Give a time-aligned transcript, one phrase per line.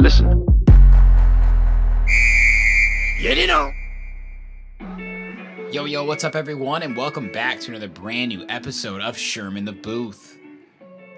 [0.00, 0.46] Listen.
[5.72, 9.58] Yo, yo, what's up, everyone, and welcome back to another brand new episode of Sherm
[9.58, 10.38] in the Booth.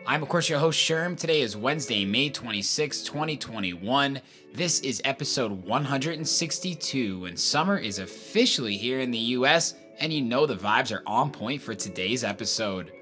[0.06, 1.14] I'm, of course, your host, Sherm.
[1.16, 4.20] Today is Wednesday, May 26, 2021.
[4.54, 10.46] This is episode 162, and summer is officially here in the US, and you know
[10.46, 12.92] the vibes are on point for today's episode.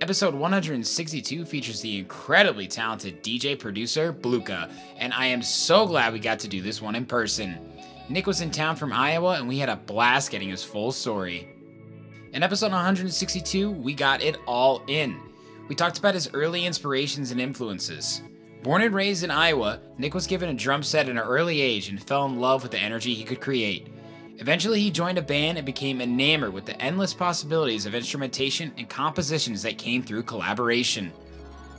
[0.00, 6.20] Episode 162 features the incredibly talented DJ producer Bluka, and I am so glad we
[6.20, 7.58] got to do this one in person.
[8.08, 11.50] Nick was in town from Iowa, and we had a blast getting his full story.
[12.32, 15.20] In episode 162, we got it all in.
[15.68, 18.22] We talked about his early inspirations and influences.
[18.62, 21.90] Born and raised in Iowa, Nick was given a drum set at an early age
[21.90, 23.86] and fell in love with the energy he could create.
[24.40, 28.88] Eventually, he joined a band and became enamored with the endless possibilities of instrumentation and
[28.88, 31.12] compositions that came through collaboration.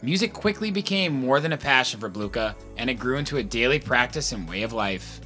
[0.04, 3.80] Music quickly became more than a passion for Bluka, and it grew into a daily
[3.80, 5.22] practice and way of life.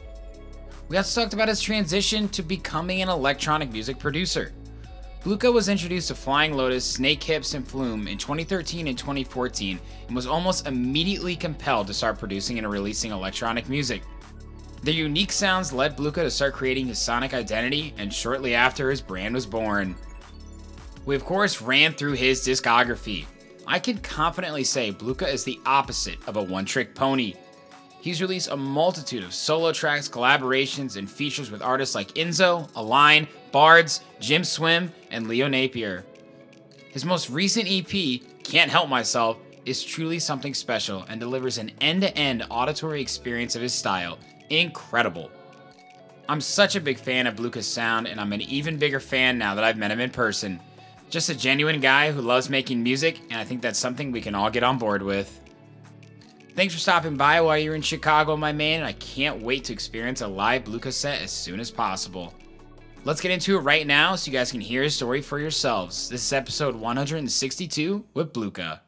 [0.87, 4.53] We also talked about his transition to becoming an electronic music producer.
[5.21, 10.15] Bluka was introduced to Flying Lotus, Snake Hips, and Flume in 2013 and 2014 and
[10.15, 14.03] was almost immediately compelled to start producing and releasing electronic music.
[14.85, 19.01] Their unique sounds led Bluka to start creating his sonic identity, and shortly after, his
[19.01, 19.95] brand was born.
[21.07, 23.25] We, of course, ran through his discography.
[23.65, 27.33] I can confidently say Bluka is the opposite of a one trick pony.
[27.99, 33.27] He's released a multitude of solo tracks, collaborations, and features with artists like Enzo, Align,
[33.51, 36.05] Bards, Jim Swim, and Leo Napier.
[36.91, 42.03] His most recent EP, Can't Help Myself, is truly something special and delivers an end
[42.03, 44.19] to end auditory experience of his style.
[44.49, 45.31] Incredible.
[46.29, 49.55] I'm such a big fan of Bluka's sound, and I'm an even bigger fan now
[49.55, 50.59] that I've met him in person.
[51.09, 54.35] Just a genuine guy who loves making music, and I think that's something we can
[54.35, 55.39] all get on board with.
[56.55, 59.73] Thanks for stopping by while you're in Chicago, my man, and I can't wait to
[59.73, 62.33] experience a live Bluka set as soon as possible.
[63.03, 66.09] Let's get into it right now so you guys can hear his story for yourselves.
[66.09, 68.79] This is episode 162 with Bluka.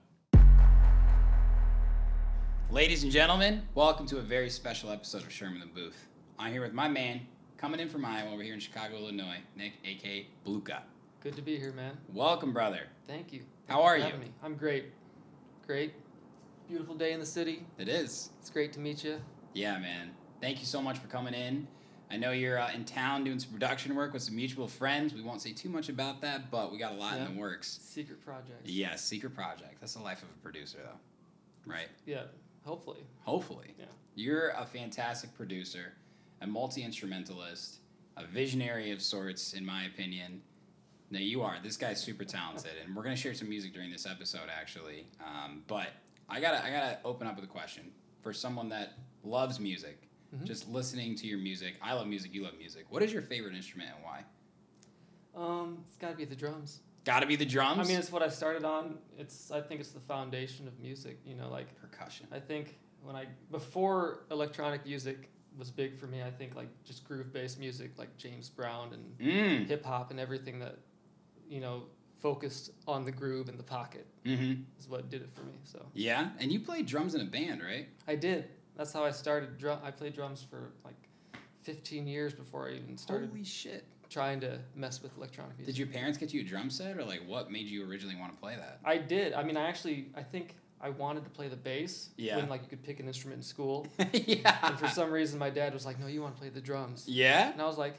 [2.70, 6.08] Ladies and gentlemen, welcome to a very special episode of Sherm in the Booth.
[6.38, 7.22] I'm here with my man,
[7.58, 10.82] coming in from Iowa, over here in Chicago, Illinois, Nick, aka Bluka.
[11.22, 11.98] Good to be here, man.
[12.14, 12.82] Welcome, brother.
[13.08, 13.42] Thank you.
[13.70, 14.04] How are you?
[14.06, 14.32] Me.
[14.44, 14.86] I'm great.
[15.66, 15.94] Great.
[16.68, 17.66] Beautiful day in the city.
[17.78, 18.30] It is.
[18.40, 19.20] It's great to meet you.
[19.54, 20.12] Yeah, man.
[20.42, 21.68] Thank you so much for coming in.
[22.12, 25.14] I know you're uh, in town doing some production work with some mutual friends.
[25.14, 27.26] We won't say too much about that, but we got a lot Yeah.
[27.28, 27.80] in the works.
[27.82, 28.70] Secret projects.
[28.70, 29.80] Yeah, secret project.
[29.80, 31.72] That's the life of a producer, though.
[31.72, 31.88] Right?
[32.06, 32.24] Yeah.
[32.68, 33.00] Hopefully.
[33.24, 33.74] Hopefully.
[33.80, 33.86] Yeah.
[34.16, 35.94] You're a fantastic producer,
[36.42, 37.78] a multi instrumentalist,
[38.18, 40.42] a visionary of sorts, in my opinion.
[41.10, 41.56] No, you are.
[41.64, 45.08] This guy's super talented, and we're gonna share some music during this episode, actually.
[45.26, 45.88] Um, but
[46.30, 47.90] I gotta, I gotta open up with a question
[48.22, 50.02] for someone that loves music.
[50.36, 50.44] Mhm.
[50.44, 51.76] Just listening to your music.
[51.82, 52.34] I love music.
[52.34, 52.86] You love music.
[52.90, 54.26] What is your favorite instrument and why?
[55.36, 56.82] Um, it's got to be the drums.
[57.08, 57.80] Got to be the drums.
[57.80, 58.98] I mean, it's what I started on.
[59.18, 61.18] It's I think it's the foundation of music.
[61.26, 62.28] You know, like percussion.
[62.34, 67.06] I think when I before electronic music was big for me, I think like just
[67.06, 69.68] groove based music like James Brown and Mm.
[69.70, 70.80] hip hop and everything that
[71.50, 71.84] you know
[72.20, 74.64] focused on the groove and the pocket Mm-hmm.
[74.78, 75.54] is what did it for me.
[75.64, 77.88] So Yeah, and you played drums in a band, right?
[78.06, 78.50] I did.
[78.76, 79.80] That's how I started drum.
[79.82, 81.08] I played drums for like
[81.62, 83.86] 15 years before I even started Holy shit!
[84.10, 85.74] Trying to mess with electronic music.
[85.76, 88.34] Did your parents get you a drum set, or like what made you originally want
[88.34, 88.80] to play that?
[88.86, 89.34] I did.
[89.34, 92.38] I mean, I actually I think I wanted to play the bass Yeah.
[92.38, 94.58] when like you could pick an instrument in school, yeah.
[94.64, 97.06] and for some reason my dad was like, "No, you want to play the drums."
[97.08, 97.52] yeah.
[97.52, 97.96] And I was like,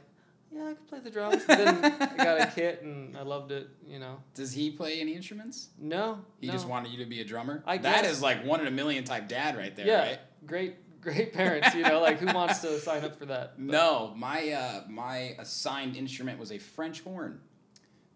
[0.52, 3.50] "Yeah, I could play the drums." But then I got a kit and I loved
[3.52, 3.68] it.
[3.86, 4.18] You know.
[4.34, 5.68] Does he play any instruments?
[5.78, 6.20] No.
[6.40, 6.52] He no.
[6.52, 7.62] just wanted you to be a drummer.
[7.66, 8.12] I That guess.
[8.12, 10.00] is like one in a million type dad right there, yeah.
[10.02, 10.18] right?
[10.46, 11.74] Great, great parents.
[11.74, 13.54] You know, like who wants to sign up for that?
[13.56, 17.40] But- No, my uh, my assigned instrument was a French horn.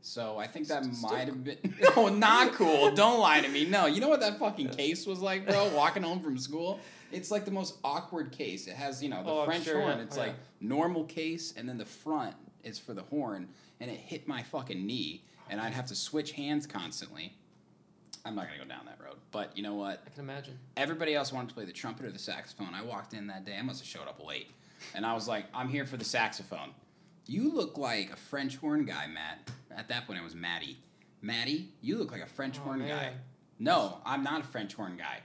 [0.05, 1.59] So I think that Still might have been
[1.97, 2.91] no, not cool.
[2.91, 3.65] Don't lie to me.
[3.67, 5.69] No, you know what that fucking case was like, bro?
[5.77, 6.81] Walking home from school,
[7.13, 8.67] it's like the most awkward case.
[8.67, 9.99] It has you know the Oh, French sure, horn.
[9.99, 10.03] yeah.
[10.05, 10.69] It's Oh, like yeah.
[10.69, 12.35] normal case, and then the front
[12.65, 13.49] is for the horn,
[13.81, 17.37] and it hit my fucking knee, and I'd have to switch hands constantly.
[18.25, 19.17] I'm not gonna go down that road.
[19.33, 20.03] But you know what?
[20.07, 20.59] I can imagine.
[20.77, 22.75] Everybody else wanted to play the trumpet or the saxophone.
[22.75, 23.57] I walked in that day.
[23.59, 24.51] I must have showed up late,
[24.95, 26.71] and I was like, "I'm here for the saxophone."
[27.27, 29.51] You look like a French horn guy, Matt.
[29.77, 30.77] At that point, it was Matty.
[31.21, 33.13] Matty, you look like a French Oh, horn guy.
[33.59, 35.21] No, I'm not a French horn guy.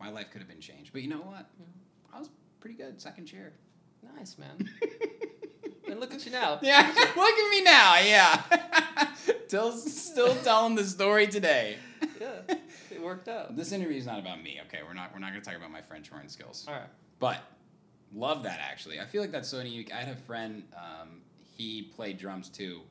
[0.00, 1.48] My life could have been changed, but you know what?
[2.12, 2.30] I was
[2.60, 3.00] pretty good.
[3.00, 3.52] Second chair.
[4.16, 4.68] Nice, man.
[6.04, 6.58] look at you now.
[6.62, 6.86] Yeah,
[7.16, 7.98] look at me now.
[7.98, 8.42] Yeah,
[9.46, 11.76] still, still telling the story today.
[12.20, 12.56] Yeah,
[12.90, 13.56] it worked out.
[13.56, 14.60] This interview is not about me.
[14.66, 15.12] Okay, we're not.
[15.12, 16.64] We're not going to talk about my French horn skills.
[16.68, 16.82] All right.
[17.18, 17.38] But
[18.14, 19.00] love that actually.
[19.00, 19.92] I feel like that's so unique.
[19.92, 20.64] I had a friend.
[20.76, 21.22] Um,
[21.56, 22.82] he played drums too.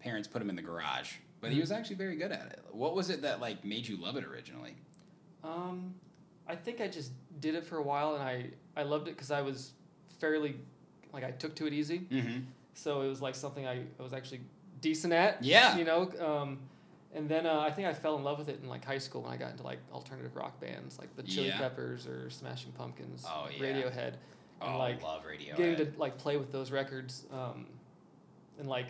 [0.00, 2.64] Parents put him in the garage, but he was actually very good at it.
[2.72, 4.76] What was it that like made you love it originally?
[5.42, 5.94] Um,
[6.48, 9.30] I think I just did it for a while, and I I loved it because
[9.30, 9.72] I was
[10.20, 10.56] fairly
[11.14, 12.00] like I took to it easy.
[12.10, 12.40] Mm-hmm.
[12.74, 14.40] So it was like something I, I was actually
[14.80, 15.42] decent at.
[15.42, 15.76] Yeah.
[15.76, 16.10] You know.
[16.20, 16.58] Um,
[17.14, 19.22] and then uh, I think I fell in love with it in like high school
[19.22, 21.58] when I got into like alternative rock bands like the Chili Yeah.
[21.58, 23.62] Peppers or Smashing Pumpkins, Oh, yeah.
[23.64, 24.14] Radiohead,
[24.60, 25.56] Oh, and like I love Radiohead.
[25.56, 27.24] getting to like play with those records.
[27.32, 27.66] Um,
[28.58, 28.88] and like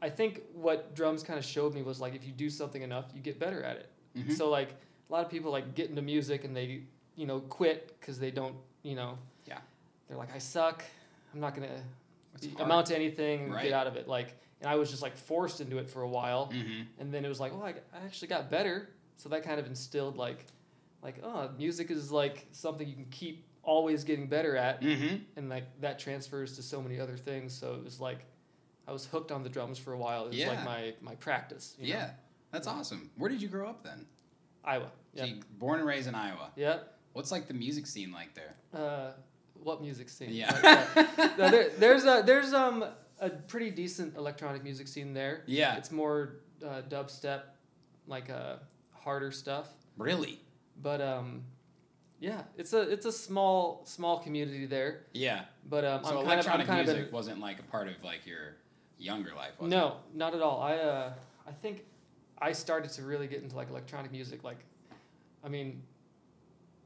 [0.00, 3.06] I think what drums kind of showed me was like if you do something enough,
[3.14, 3.90] you get better at it.
[4.16, 4.32] Mhm.
[4.36, 4.70] So like
[5.08, 6.82] a lot of people like get into music and they
[7.14, 9.58] you know quit because they don't you know Yeah.
[10.08, 10.82] they're like I suck.
[11.36, 11.68] I'm not gonna
[12.34, 12.62] It's be- hard.
[12.64, 13.64] amount to anything Right.
[13.64, 14.08] get out of it.
[14.08, 16.82] Like and I was just like forced into it for a while, Mm-hmm.
[16.98, 18.88] and then it was like oh I, I actually got better.
[19.18, 20.46] So that kind of instilled like
[21.02, 25.16] like oh music is like something you can keep always getting better at Mm-hmm.
[25.36, 27.52] and like that transfers to so many other things.
[27.52, 28.24] So it was like
[28.88, 30.24] I was hooked on the drums for a while.
[30.24, 30.48] It was Yeah.
[30.48, 31.74] like my my practice.
[31.78, 31.98] you know?
[32.00, 32.10] Yeah,
[32.50, 33.10] that's awesome.
[33.18, 34.06] Where did you grow up then?
[34.64, 34.90] Iowa.
[35.14, 35.34] So Yeah.
[35.34, 36.50] you- born and raised in Iowa.
[36.56, 36.94] Yep.
[37.12, 38.54] What's like the music scene like there?
[38.74, 39.12] Uh,
[39.66, 40.30] what music scene?
[40.30, 40.86] Yeah.
[40.94, 42.84] But, uh, no, there, there's a there's um
[43.18, 45.42] a pretty decent electronic music scene there.
[45.46, 45.76] Yeah.
[45.76, 47.42] It's more uh, dubstep,
[48.06, 48.56] like uh,
[48.92, 49.68] harder stuff.
[49.98, 50.38] Really?
[50.80, 51.42] But um,
[52.20, 55.00] yeah, it's a it's a small small community there.
[55.12, 55.42] Yeah.
[55.68, 57.64] But um, So I'm kind of I'm electronic kind of music in, wasn't like a
[57.64, 58.56] part of like your
[58.98, 59.74] younger life, was it?
[59.74, 60.62] No, not at all.
[60.62, 61.12] I uh,
[61.46, 61.84] I think
[62.38, 64.44] I started to really get into like electronic music.
[64.44, 64.58] Like,
[65.44, 65.82] I mean,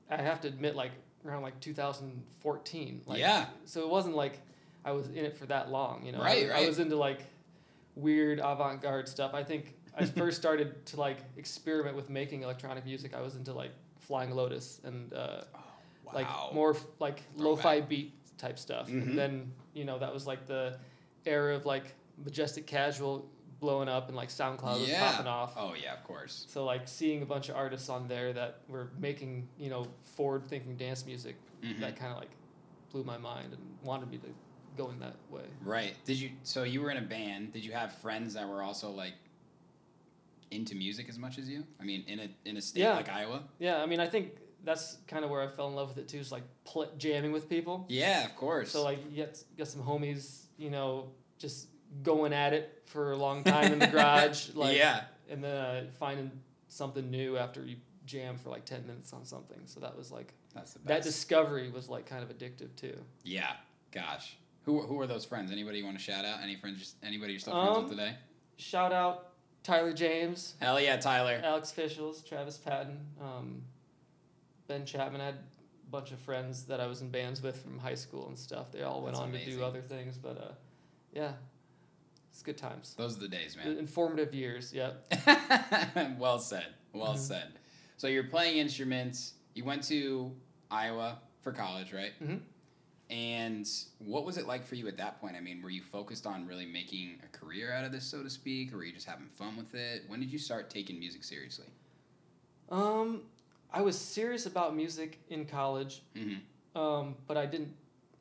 [0.08, 0.92] I have to admit, like
[1.26, 3.02] around like 2014.
[3.06, 3.46] Like, Yeah.
[3.64, 4.40] So it wasn't like
[4.84, 6.04] I was in it for that long.
[6.04, 7.20] You know, Right, I, I was into like
[7.96, 9.34] weird avant-garde stuff.
[9.34, 13.14] I think I first started to like experiment with making electronic music.
[13.14, 15.42] I was into like Flying Lotus and uh,
[16.04, 16.12] Wow.
[16.14, 17.64] like more f- like Throwback.
[17.64, 18.88] lo-fi beat type stuff.
[18.88, 19.02] Mhm.
[19.02, 20.76] And then you know that was like the
[21.26, 21.94] era of like
[22.24, 23.28] majestic casual
[23.60, 25.52] blowing up and like SoundCloud was popping off.
[25.56, 26.46] Oh yeah, of course.
[26.48, 29.86] So like seeing a bunch of artists on there that were making you know
[30.16, 31.80] forward-thinking dance music Mhm.
[31.80, 32.30] that kind of like
[32.90, 34.28] blew my mind and wanted me to
[34.76, 35.44] go in that way.
[35.62, 35.94] Right.
[36.06, 36.30] Did you?
[36.42, 37.52] So you were in a band.
[37.52, 39.12] Did you have friends that were also like
[40.50, 41.64] into music as much as you?
[41.80, 42.94] I mean, in a in a state Yeah.
[42.96, 43.42] like Iowa.
[43.58, 44.32] Yeah, I mean I think
[44.64, 46.18] that's kind of where I fell in love with it too.
[46.18, 47.86] Is like pl- jamming with people.
[47.88, 48.70] Yeah, of course.
[48.70, 51.68] So like you get get some homies, you know, just
[52.02, 55.02] going at it for a long time in the garage, like yeah.
[55.28, 56.30] and then uh, finding
[56.68, 57.76] something new after you
[58.06, 59.58] jam for like ten minutes on something.
[59.66, 62.96] So that was like That's the that discovery was like kind of addictive too.
[63.24, 63.52] yeah.
[63.92, 64.36] Gosh.
[64.64, 65.50] Who who are those friends?
[65.50, 66.40] Anybody you want to shout out?
[66.42, 66.78] Any friends?
[66.78, 68.14] Just anybody you're still friends Um, with today?
[68.56, 69.28] Shout out
[69.62, 71.40] Tyler James, Hell yeah, Tyler.
[71.42, 73.62] Alex Fischels, Travis Patton, um,
[74.68, 75.20] Ben Chapman.
[75.20, 78.28] I had a bunch of friends that I was in bands with from high school
[78.28, 78.70] and stuff.
[78.70, 80.52] They all went That's on to do other things, but uh,
[81.12, 81.32] yeah,
[82.30, 82.94] it's good times.
[82.96, 83.76] Those are the days, man.
[83.78, 84.72] Informative years.
[84.72, 85.12] Yep.
[86.18, 86.66] well said.
[86.92, 87.18] Well Mhm.
[87.18, 87.52] said.
[87.96, 89.34] So you're playing instruments.
[89.54, 90.32] You went to
[90.70, 92.12] Iowa for college, right?
[92.22, 92.40] Mhm.
[93.10, 93.68] And
[93.98, 95.34] what was it like for you at that point?
[95.36, 98.30] I mean, were you focused on really making a career out of this, so to
[98.30, 100.04] speak, or were you just having fun with it?
[100.06, 101.66] When did you start taking music seriously?
[102.70, 103.22] Um,
[103.72, 106.78] I was serious about music in college, Mm-hmm.
[106.80, 107.74] um, but I didn't.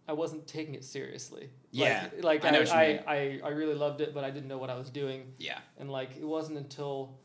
[0.07, 1.51] I wasn't taking it seriously.
[1.71, 3.03] Yeah, Like, like I I, know what you I.
[3.07, 5.33] I, I really loved it, but I didn't know what I was doing.
[5.38, 5.59] Yeah.
[5.77, 7.17] And like it wasn't until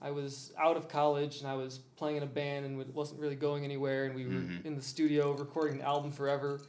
[0.00, 3.20] I was out of college and I was playing in a band and it wasn't
[3.20, 4.64] really going anywhere and we were Mhm.
[4.64, 6.60] in the studio recording an album forever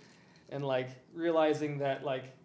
[0.49, 2.35] and like realizing that like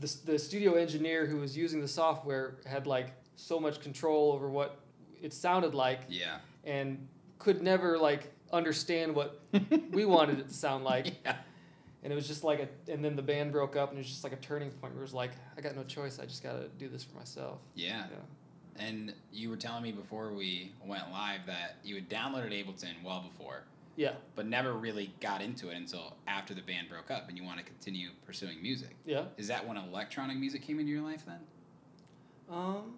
[0.00, 4.48] the, the studio engineer who was using the software had like so much control over
[4.48, 4.78] what
[5.20, 6.38] it sounded like Yeah.
[6.64, 7.06] and
[7.38, 9.40] could never like understand what
[9.90, 11.36] we wanted it to sound like yeah.
[12.02, 14.08] And it was just like a and then the band broke up and it was
[14.08, 16.42] just like a turning point where it was like i got no choice i just
[16.42, 18.04] got to do this for myself Yeah.
[18.10, 23.02] yeah And you were telling me before we went live that you had downloaded Ableton
[23.04, 23.64] well before,
[23.96, 27.44] yeah but never really got into it until after the band broke up and you
[27.44, 28.96] want to continue pursuing music.
[29.04, 31.40] yeah Is that when electronic music came into your life then?
[32.48, 32.94] Um,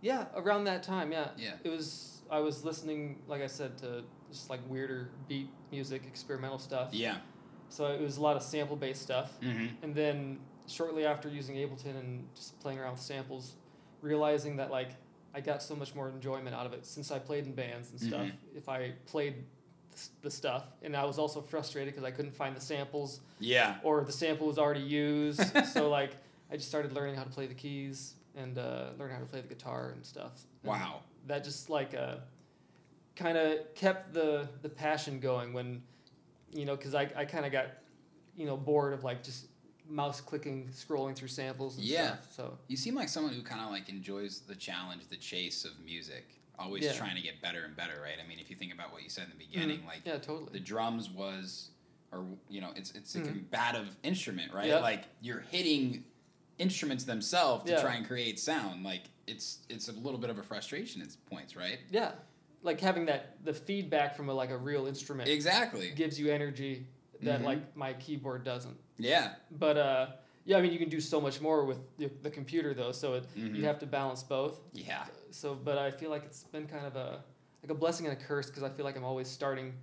[0.00, 1.28] yeah, around that time, yeah.
[1.38, 1.54] Yeah.
[1.64, 6.58] It was I was listening, like I said, to just like weirder beat music, experimental
[6.58, 6.88] stuff.
[6.92, 7.16] Yeah.
[7.68, 9.32] So it was a lot of sample based stuff.
[9.40, 9.66] Mm-hmm.
[9.82, 13.54] And then shortly after using Ableton and just playing around with samples,
[14.00, 14.90] realizing that like
[15.34, 18.00] I got so much more enjoyment out of it since I played in bands and
[18.00, 18.20] stuff.
[18.26, 18.32] Mhm.
[18.54, 19.44] If I played
[19.90, 23.76] the the stuff, and I was also frustrated because I couldn't find the samples Yeah.
[23.82, 25.40] or the sample was already used.
[25.72, 26.16] so like
[26.50, 29.40] I just started learning how to play the keys and uh, learn how to play
[29.40, 30.44] the guitar and stuff.
[30.62, 31.00] And Wow.
[31.26, 32.16] That just like uh,
[33.16, 35.82] kind of kept the the passion going when
[36.54, 37.66] you know because I I kind of got
[38.36, 39.46] you know bored of like just
[39.86, 42.06] mouse clicking scrolling through samples and Yeah.
[42.16, 42.32] stuff.
[42.32, 45.78] So You seem like someone who kind of like enjoys the challenge, the chase of
[45.80, 46.24] music.
[46.58, 46.92] Always Yeah.
[46.94, 48.16] trying to get better and better, right?
[48.24, 50.50] I mean, if you think about what you said in the beginning, like yeah, totally.
[50.52, 51.70] the drums was,
[52.12, 53.26] or you know, it's it's a Mhm.
[53.26, 54.68] combative instrument, right?
[54.68, 54.82] Yep.
[54.82, 56.04] Like you're hitting
[56.58, 57.82] instruments themselves to Yeah.
[57.82, 58.84] try and create sound.
[58.84, 61.80] Like it's it's a little bit of a frustration at points, right?
[61.90, 62.12] yeah,
[62.64, 65.92] like having that the feedback from a, like a real instrument Exactly.
[65.94, 66.86] gives you energy
[67.22, 67.44] that Mhm.
[67.44, 68.76] like my keyboard doesn't.
[68.98, 69.34] Yeah.
[69.52, 70.06] But uh,
[70.44, 72.90] yeah, I mean, you can do so much more with the, the computer though.
[72.92, 73.54] So it, Mhm.
[73.54, 74.60] you have to balance both.
[74.72, 75.04] Yeah.
[75.30, 77.22] So, but I feel like it's been kind of a
[77.62, 79.74] like a blessing and a curse because I feel like I'm always starting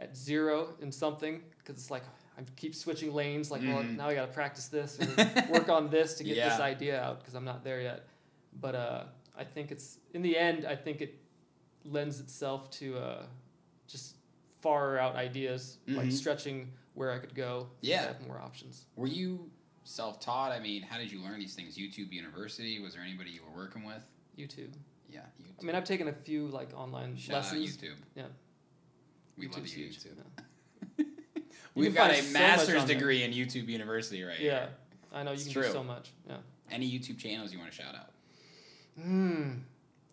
[0.00, 2.02] at zero in something because it's like
[2.38, 3.50] I keep switching lanes.
[3.50, 3.96] Like, well, Mhm.
[3.96, 5.06] now I got to practice this or
[5.52, 8.06] work on this to get this idea out because I'm not there yet.
[8.60, 9.04] But uh,
[9.36, 11.18] I think it's in the end, I think it
[11.84, 13.26] lends itself to uh,
[13.88, 14.16] just
[14.60, 16.12] far out ideas, like Mhm.
[16.12, 17.68] stretching where I could go.
[17.80, 18.02] Yeah.
[18.06, 18.86] have more options.
[18.96, 19.50] Were you
[19.84, 20.52] self-taught?
[20.52, 21.76] I mean, how did you learn these things?
[21.76, 22.78] YouTube University?
[22.80, 24.02] Was there anybody you were working with?
[24.38, 24.72] YouTube.
[25.10, 25.60] Yeah, YouTube.
[25.60, 27.76] I mean, I've taken a few like online Shout lessons.
[27.76, 27.96] out YouTube.
[28.14, 28.26] Yeah.
[29.36, 29.98] We love YouTube's you, huge.
[29.98, 30.16] YouTube.
[30.98, 31.04] Yeah.
[31.74, 32.96] We've got a so master's on there.
[32.96, 34.68] degree in YouTube University right Yeah, here.
[35.12, 35.62] I know you It's can true.
[35.64, 36.10] do so much.
[36.28, 36.36] Yeah.
[36.70, 38.12] Any YouTube channels you want to shout out?
[39.00, 39.52] Hmm.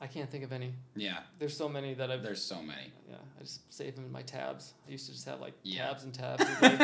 [0.01, 0.73] I can't think of any.
[0.95, 2.23] Yeah, There's so many that I've.
[2.23, 2.91] there's so many.
[3.09, 4.73] Yeah, I just save them in my tabs.
[4.87, 5.87] I used to just have like Yeah.
[5.87, 6.43] tabs and tabs.
[6.61, 6.79] Like,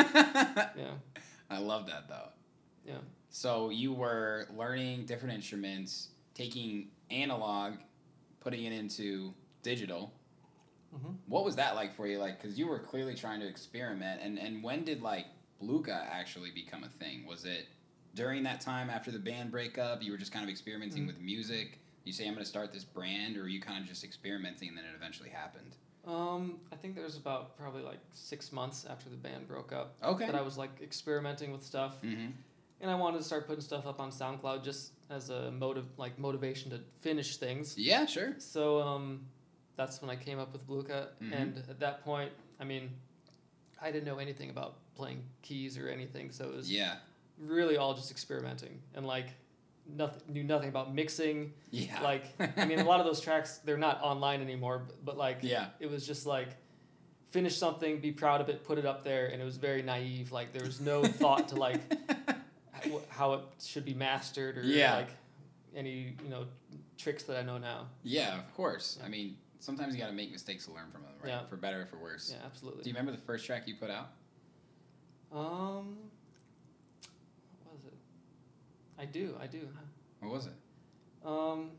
[0.76, 0.92] yeah,
[1.48, 2.28] I love that though.
[2.84, 2.98] yeah.
[3.30, 7.74] So you were learning different instruments, taking analog,
[8.40, 9.32] putting it into
[9.62, 10.12] digital.
[10.94, 11.16] Mhm.
[11.26, 12.18] What was that like for you?
[12.18, 15.26] Like, because you were clearly trying to experiment, and and when did like
[15.62, 17.24] Bluka actually become a thing?
[17.26, 17.66] Was it
[18.14, 20.02] during that time after the band breakup?
[20.02, 21.06] You were just kind of experimenting Mhm.
[21.06, 21.78] with music.
[22.06, 24.68] You say I'm going to start this brand, or were you kind of just experimenting,
[24.68, 25.74] and then it eventually happened?
[26.06, 29.96] Um, I think there was about probably like six months after the band broke up
[30.04, 30.24] Okay.
[30.26, 32.30] that I was like experimenting with stuff, Mm-hmm.
[32.80, 36.16] and I wanted to start putting stuff up on SoundCloud just as a motive, like
[36.16, 37.76] motivation to finish things.
[37.76, 38.36] Yeah, sure.
[38.38, 39.26] So um,
[39.74, 41.32] that's when I came up with Bluka, Mhm.
[41.32, 42.88] and at that point, I mean,
[43.82, 46.98] I didn't know anything about playing keys or anything, so it was Yeah.
[47.36, 49.34] really all just experimenting and like
[49.94, 51.52] nothing knew nothing about mixing.
[51.70, 52.00] Yeah.
[52.02, 52.24] Like
[52.56, 55.68] I mean, a lot of those tracks they're not online anymore, but, but like Yeah.
[55.80, 56.48] it was just like
[57.30, 60.32] finish something, be proud of it, put it up there, and it was very naive.
[60.32, 61.80] Like there was no thought to like
[62.84, 64.96] h- how it should be mastered or Yeah.
[64.96, 65.08] like
[65.74, 66.46] any you know
[66.96, 67.88] tricks that I know now.
[68.02, 68.96] Yeah, of course.
[68.98, 69.06] Yeah.
[69.06, 71.28] I mean, sometimes you got to make mistakes to learn from them, right?
[71.30, 71.46] Yeah.
[71.46, 72.30] For better or for worse.
[72.34, 72.84] Yeah, absolutely.
[72.84, 74.08] Do you remember the first track you put out?
[75.32, 76.15] Um, what was it?
[78.98, 79.60] I do, I do.
[80.20, 80.52] What was it?
[81.24, 81.70] Um,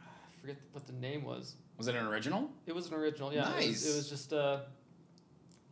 [0.00, 1.54] I forget what the name was.
[1.76, 2.50] Was it an original?
[2.66, 3.50] It was an original, yeah.
[3.58, 4.60] It was, it was just uh,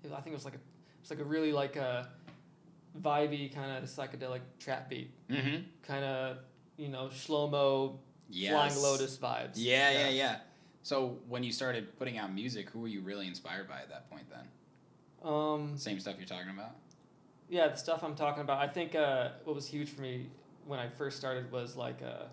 [0.04, 0.60] it- I think it was like a,
[1.00, 2.08] it's like a really like a
[3.00, 5.62] vibey kind of psychedelic trap beat, Mm-hmm.
[5.82, 6.38] kind of
[6.76, 8.52] you know Shlohmo Yes.
[8.52, 9.52] Flying Lotus vibes.
[9.54, 10.36] Yeah, yeah, yeah,
[10.82, 14.10] So when you started putting out music, who were you really inspired by at that
[14.10, 14.24] point?
[14.28, 16.72] Then Um, same stuff you're talking about.
[17.48, 18.58] yeah, the stuff I'm talking about.
[18.58, 20.26] I think uh, what was huge for me
[20.66, 22.24] when I first started was like uh,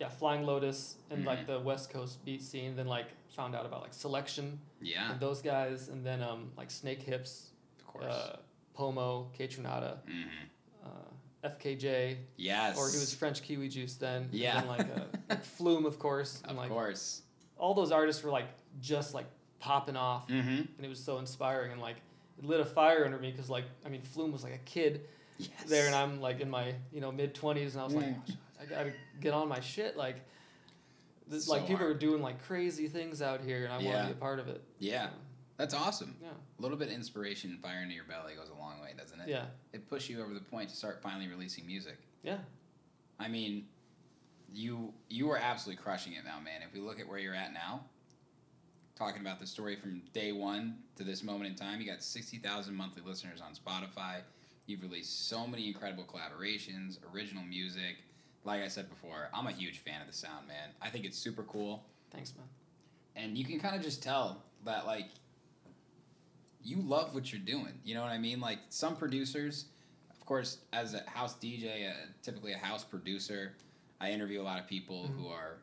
[0.00, 1.46] yeah, Flying Lotus and like Mhm.
[1.46, 2.76] the West Coast beat scene.
[2.76, 6.70] Then like found out about like Soulection Yeah, and those guys, and then um like
[6.70, 8.04] Snake Hips, of course.
[8.04, 8.36] uh,
[8.74, 10.84] Pomo, Kaytranada, mm-hmm.
[10.84, 12.76] uh, FKJ, Yes.
[12.76, 14.22] or he was French Kiwi Juice then.
[14.24, 14.60] and Yeah.
[14.60, 14.86] then, like,
[15.30, 16.40] uh, Flume, of course.
[16.42, 17.22] Of and like course.
[17.56, 18.48] all those artists were like
[18.80, 19.26] just like
[19.60, 20.48] popping off, Mm-hmm.
[20.76, 21.96] and it was so inspiring and like
[22.38, 25.06] it lit a fire under me because like I mean Flume was like a kid
[25.38, 25.50] Yes.
[25.66, 28.14] there, and I'm like in my you know mid twenties, and I was like, Yeah.
[28.18, 29.96] "Oh, shit, I gotta get on my shit.
[29.96, 30.16] Like,
[31.28, 31.90] this, So like people hard.
[31.96, 34.48] are doing like crazy things out here, and I want to be a part of
[34.48, 34.62] it.
[34.78, 35.08] Yeah,
[35.56, 36.16] that's awesome.
[36.22, 36.28] Yeah.
[36.58, 39.20] A little bit of inspiration and fire into your belly goes a long way, doesn't
[39.20, 39.28] it?
[39.28, 39.44] Yeah.
[39.72, 41.98] It pushed you over the point to start finally releasing music.
[42.22, 42.38] Yeah.
[43.18, 43.66] I mean,
[44.52, 46.62] you you are absolutely crushing it now, man.
[46.66, 47.84] If we look at where you're at now,
[48.94, 52.38] talking about the story from day one to this moment in time, you got sixty
[52.38, 54.20] thousand monthly listeners on Spotify.
[54.66, 57.96] You've released so many incredible collaborations, original music.
[58.44, 60.70] Like I said before, I'm a huge fan of the sound, man.
[60.80, 61.84] I think it's super cool.
[62.12, 62.46] Thanks, man.
[63.16, 65.06] and you can kind of just tell that like
[66.62, 67.74] you love what you're doing.
[67.84, 68.40] You know what I mean?
[68.40, 69.66] Like some producers,
[70.10, 73.52] of course, as a house DJ, uh, typically a house producer,
[74.00, 75.58] I interview a lot of people who are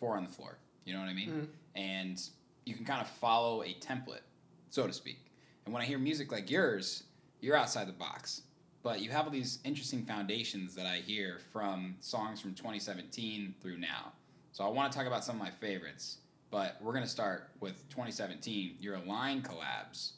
[0.00, 0.58] four on the floor.
[0.84, 1.48] You know what I mean?
[1.76, 2.20] And
[2.66, 4.22] you can kind of follow a template,
[4.70, 5.18] so to speak.
[5.64, 7.04] And when I hear music like yours,
[7.42, 8.42] you're outside the box.
[8.82, 13.78] But you have all these interesting foundations that I hear from songs from 2017 through
[13.78, 14.12] now.
[14.52, 16.18] So I want to talk about some of my favorites,
[16.50, 20.12] but we're going to start with 2017, your Align collabs.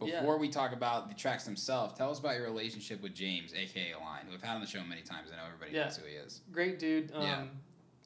[0.00, 0.18] Yeah.
[0.20, 3.92] Before we talk about the tracks themselves, tell us about your relationship with James, aka
[3.92, 5.28] Align, who I've had on the show many times.
[5.32, 5.84] I know everybody Yeah.
[5.84, 6.40] knows who he is.
[6.50, 7.12] Great dude.
[7.14, 7.44] Um, Yeah.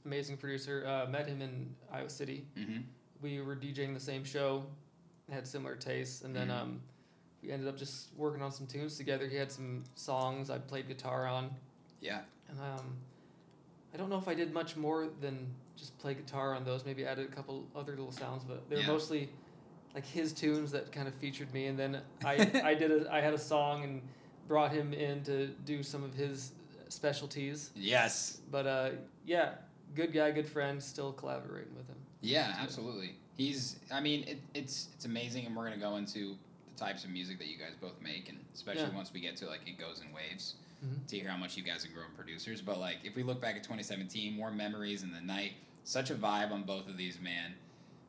[0.05, 0.85] Amazing producer.
[0.87, 2.47] Uh, met him in Iowa City.
[2.57, 2.83] Mm-hmm.
[3.23, 4.67] We were DJing the same show,
[5.33, 6.61] had similar tastes, and then Mhm.
[6.61, 6.83] um,
[7.43, 9.27] we ended up just working on some tunes together.
[9.29, 11.51] He had some songs I played guitar on,
[12.01, 12.21] Yeah.
[12.49, 12.97] and um,
[13.95, 16.85] I don't know if I did much more than just play guitar on those.
[16.85, 18.89] Maybe added a couple other little sounds, but they were Yeah.
[18.89, 19.29] mostly
[19.95, 21.67] like his tunes that kind of featured me.
[21.67, 24.03] And then I I did a I had a song and
[24.49, 26.53] brought him in to do some of his
[26.89, 27.71] specialties.
[27.75, 28.41] Yes.
[28.51, 28.91] But uh,
[29.25, 29.53] yeah,
[29.95, 30.83] good guy, good friend.
[30.83, 31.97] Still collaborating with him.
[32.21, 33.17] Yeah, absolutely.
[33.37, 33.77] He's.
[33.93, 36.37] I mean, it, it's it's amazing, and we're gonna go into
[36.77, 38.95] types of music that you guys both make, and especially Yeah.
[38.95, 40.55] once we get to like it goes in waves
[40.85, 41.07] Mhm.
[41.09, 42.61] to hear how much you guys are growing producers.
[42.61, 45.55] But like, if we look back at 2017, Warm Memories and the Night,
[45.85, 47.55] such a vibe on both of these, man.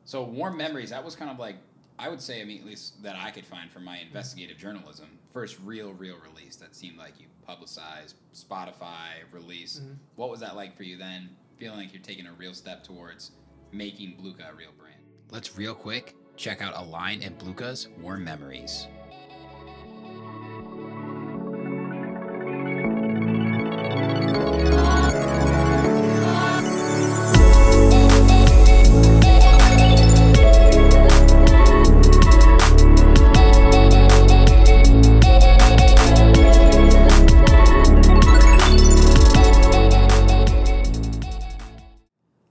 [0.04, 1.56] So Warm Memories, that was kind of like
[2.00, 5.18] I would say, I mean, at least that I could find from my investigative journalism,
[5.32, 9.80] first real, real release that seemed like you publicized, Spotify release.
[9.80, 9.96] Mhm.
[10.14, 11.36] What was that like for you then?
[11.56, 13.32] Feeling like you're taking a real step towards
[13.72, 15.02] making Bluka a real brand.
[15.30, 18.86] Let's real quick check out Align and Bluka's Warm Memories.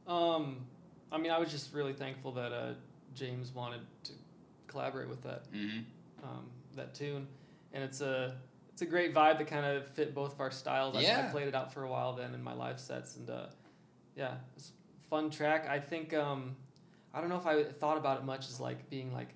[0.06, 0.58] Um,
[1.10, 2.74] I mean, I was just really thankful that uh,
[3.18, 4.14] James wanted to
[4.68, 5.80] collaborate with that Mm-hmm.
[6.24, 7.28] um, that tune,
[7.74, 8.36] and it's a
[8.72, 10.96] it's a great vibe that kind of fit both of our styles.
[10.96, 13.48] I, I played it out for a while then in my live sets, and uh,
[14.16, 15.68] yeah, it's a fun track.
[15.68, 16.56] I think um,
[17.14, 19.30] I don't know if I thought about it much as like being like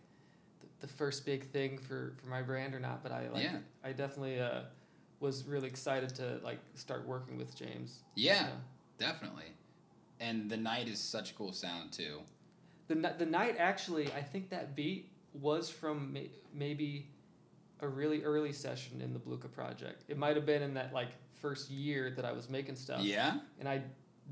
[0.60, 3.58] the, the first big thing for for my brand or not, but I like Yeah.
[3.84, 4.62] I definitely uh,
[5.20, 8.04] was really excited to like start working with James.
[8.16, 8.50] Yeah,
[9.00, 9.54] definitely.
[10.20, 12.22] And the night is such a cool sound too.
[12.92, 17.08] The the night actually, I think that beat was from may- maybe
[17.80, 20.04] a really early session in the Bluka project.
[20.10, 21.08] It might have been in that like
[21.42, 23.02] first year that I was making stuff.
[23.02, 23.40] Yeah.
[23.60, 23.82] And I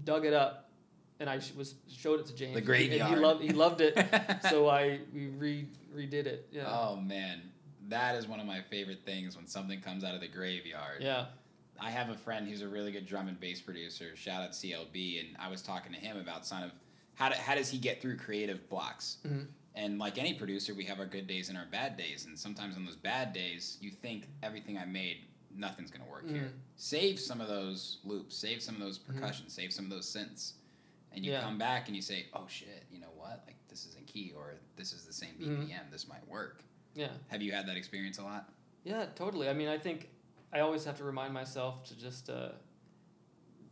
[0.04, 0.70] dug it up,
[1.22, 2.52] and I sh- was showed it to James.
[2.54, 3.10] The and graveyard.
[3.10, 3.98] he loved he loved it.
[4.50, 6.50] so I we re redid it.
[6.52, 6.66] Yeah.
[6.68, 7.42] Oh man,
[7.88, 11.02] that is one of my favorite things when something comes out of the graveyard.
[11.02, 11.28] yeah.
[11.82, 14.14] I have a friend who's a really good drum and bass producer.
[14.18, 16.72] Shout out CLB, and I was talking to him about kind of
[17.20, 19.18] how, do, how does he get through creative blocks.
[19.28, 19.48] Mhm.
[19.76, 22.76] And like any producer, we have our good days and our bad days, and sometimes
[22.78, 25.18] on those bad days, you think everything I made,
[25.54, 26.44] nothing's gonna work here.
[26.44, 26.52] Mhm.
[26.78, 30.54] Save some of those loops, save some of those percussion, save some of those synths,
[31.12, 31.42] and you Yeah.
[31.42, 33.44] come back and you say, "Oh shit, you know what?
[33.46, 35.92] Like this isn't key, or this is the same BPM.
[35.92, 36.64] This might work."
[36.96, 37.12] Yeah.
[37.28, 38.52] Have you had that experience a lot?
[38.86, 39.50] Yeah, totally.
[39.50, 40.10] I mean, I think
[40.54, 42.54] I always have to remind myself to just uh,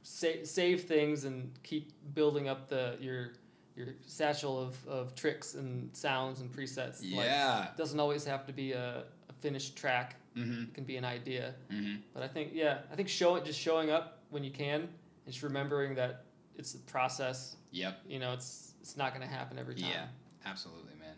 [0.07, 3.33] sa- save things and keep building up the your
[3.75, 7.01] your satchel of, of tricks and sounds and presets.
[7.01, 7.65] Like, Yeah.
[7.65, 10.15] it doesn't always have to be a, a finished track.
[10.35, 10.63] Mm-hmm.
[10.63, 11.53] It can be an idea.
[11.71, 11.97] Mm-hmm.
[12.13, 14.89] But I think yeah, I think show it just showing up when you can and
[15.27, 17.57] just remembering that it's a process.
[17.71, 17.99] Yep.
[18.07, 19.89] You know, it's it's not going to happen every time.
[19.91, 20.05] Yeah.
[20.45, 21.15] Absolutely, man.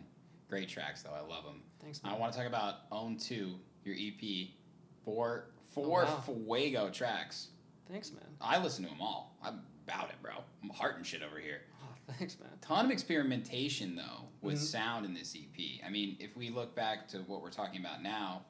[0.48, 1.14] Great tracks though.
[1.14, 1.62] I love them.
[1.80, 4.48] Thanks, I want to talk about Own Two, your EP,
[5.04, 6.22] four four wow.
[6.26, 7.48] Fuego tracks.
[7.90, 8.22] Thanks, man.
[8.40, 9.36] I listen to them all.
[9.42, 10.32] I'm about it, bro.
[10.62, 11.62] I'm heart and shit over here.
[11.82, 12.50] Oh, thanks, man.
[12.60, 14.62] Ton of experimentation though with Mhm.
[14.64, 15.80] sound in this EP.
[15.84, 18.44] I mean, if we look back to what we're talking about now,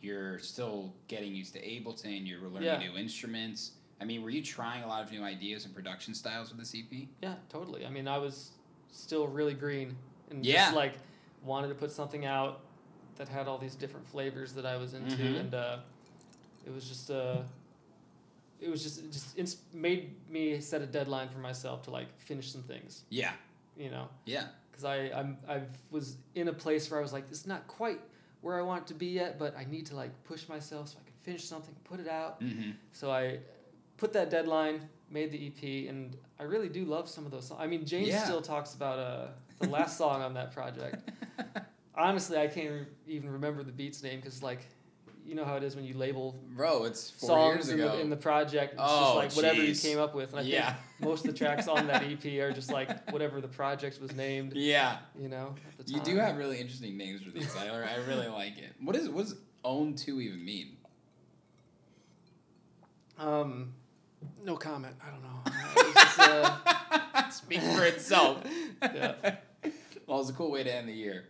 [0.00, 2.26] you're still getting used to Ableton.
[2.26, 2.78] You're learning Yeah.
[2.78, 3.72] new instruments.
[4.00, 6.74] I mean, were you trying a lot of new ideas and production styles with this
[6.74, 7.08] EP?
[7.22, 7.86] Yeah, totally.
[7.86, 8.52] I mean, I was
[8.90, 9.96] still really green
[10.30, 10.64] and Yeah.
[10.66, 10.94] just like
[11.42, 12.64] wanted to put something out
[13.16, 15.40] that had all these different flavors that I was into, Mhm.
[15.40, 15.80] and uh,
[16.66, 17.42] it was just uh,
[18.62, 22.08] it was just it just ins- made me set a deadline for myself to like
[22.20, 23.32] finish some things, Yeah.
[23.76, 24.46] you know, Yeah.
[24.70, 28.00] because I I'm I was in a place where I was like, it's not quite
[28.40, 30.98] where I want it to be yet, but I need to like push myself so
[31.00, 32.40] I can finish something, put it out.
[32.40, 32.70] Mm-hmm.
[32.92, 33.38] So I
[33.96, 37.60] put that deadline, made the EP, and I really do love some of those songs.
[37.62, 38.24] I mean, James Yeah.
[38.24, 39.28] still talks about uh,
[39.60, 41.08] the last song on that project.
[41.94, 44.66] Honestly, I can't re- even remember the beat's name because, like,
[45.26, 48.00] you know how it is when you label Bro, it's four songs years in the,
[48.00, 48.74] in the project.
[48.74, 50.30] It's Oh, just like whatever you came up with.
[50.30, 50.72] And I Yeah.
[50.74, 54.12] think most of the tracks on that EP are just like whatever the project was
[54.14, 54.52] named.
[54.54, 54.98] yeah.
[55.18, 57.54] You know, at the You do have really interesting names for these.
[57.56, 58.72] I, I really like it.
[58.80, 60.76] What is what does own two even mean?
[63.18, 63.74] Um,
[64.44, 64.96] no comment.
[65.04, 65.42] I don't know.
[65.94, 68.42] It's just, uh, Speak for itself.
[68.82, 69.14] Yeah.
[70.06, 71.24] well, it's a cool way to end the year.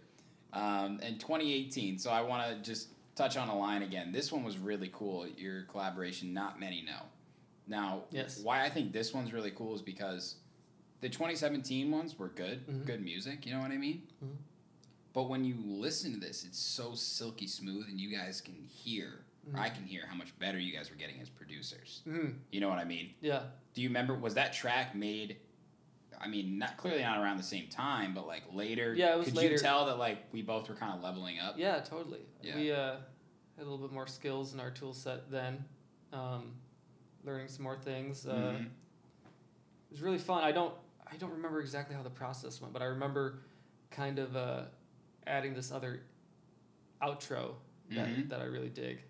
[0.53, 4.12] Um, in 2018, so I want to just touch on Align again.
[4.12, 5.27] This one was really cool.
[5.27, 7.03] Your collaboration, not many know.
[7.66, 8.40] Now, Yes.
[8.40, 10.37] why I think this one's really cool is because
[11.01, 12.87] the 2017 ones were good, Mhm.
[12.87, 13.44] good music.
[13.46, 14.07] You know what I mean?
[14.22, 14.37] Mhm.
[15.12, 19.25] But when you listen to this, it's so silky smooth, and you guys can hear,
[19.53, 22.01] or I can hear how much better you guys were getting as producers.
[22.07, 22.38] Mhm.
[22.51, 23.14] You know what I mean?
[23.20, 23.51] Yeah.
[23.75, 24.14] Do you remember?
[24.14, 25.37] Was that track made?
[26.23, 28.95] I mean, not clearly not around the same time, but like later.
[28.95, 29.53] Yeah, it was Could later.
[29.55, 31.59] you tell that like we both were kind of leveling up?
[31.59, 32.21] Yeah, totally.
[32.43, 32.57] Yeah.
[32.57, 32.93] We uh,
[33.57, 35.65] had a little bit more skills in our tool set then,
[36.13, 36.53] um,
[37.25, 38.27] learning some more things.
[38.27, 38.67] Uh, Mhm.
[38.67, 40.43] It was really fun.
[40.45, 40.75] I don't
[41.11, 43.41] I don't remember exactly how the process went, but I remember
[43.91, 44.63] kind of uh,
[45.27, 46.01] adding this other
[47.03, 47.57] outro
[47.91, 48.29] that, Mhm.
[48.31, 49.03] that I really dig.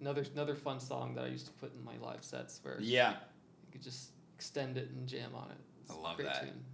[0.00, 3.12] Another another fun song that I used to put in my live sets where Yeah.
[3.12, 5.56] you could just extend it and jam on it.
[5.90, 6.42] I love that.
[6.42, 6.64] Tune.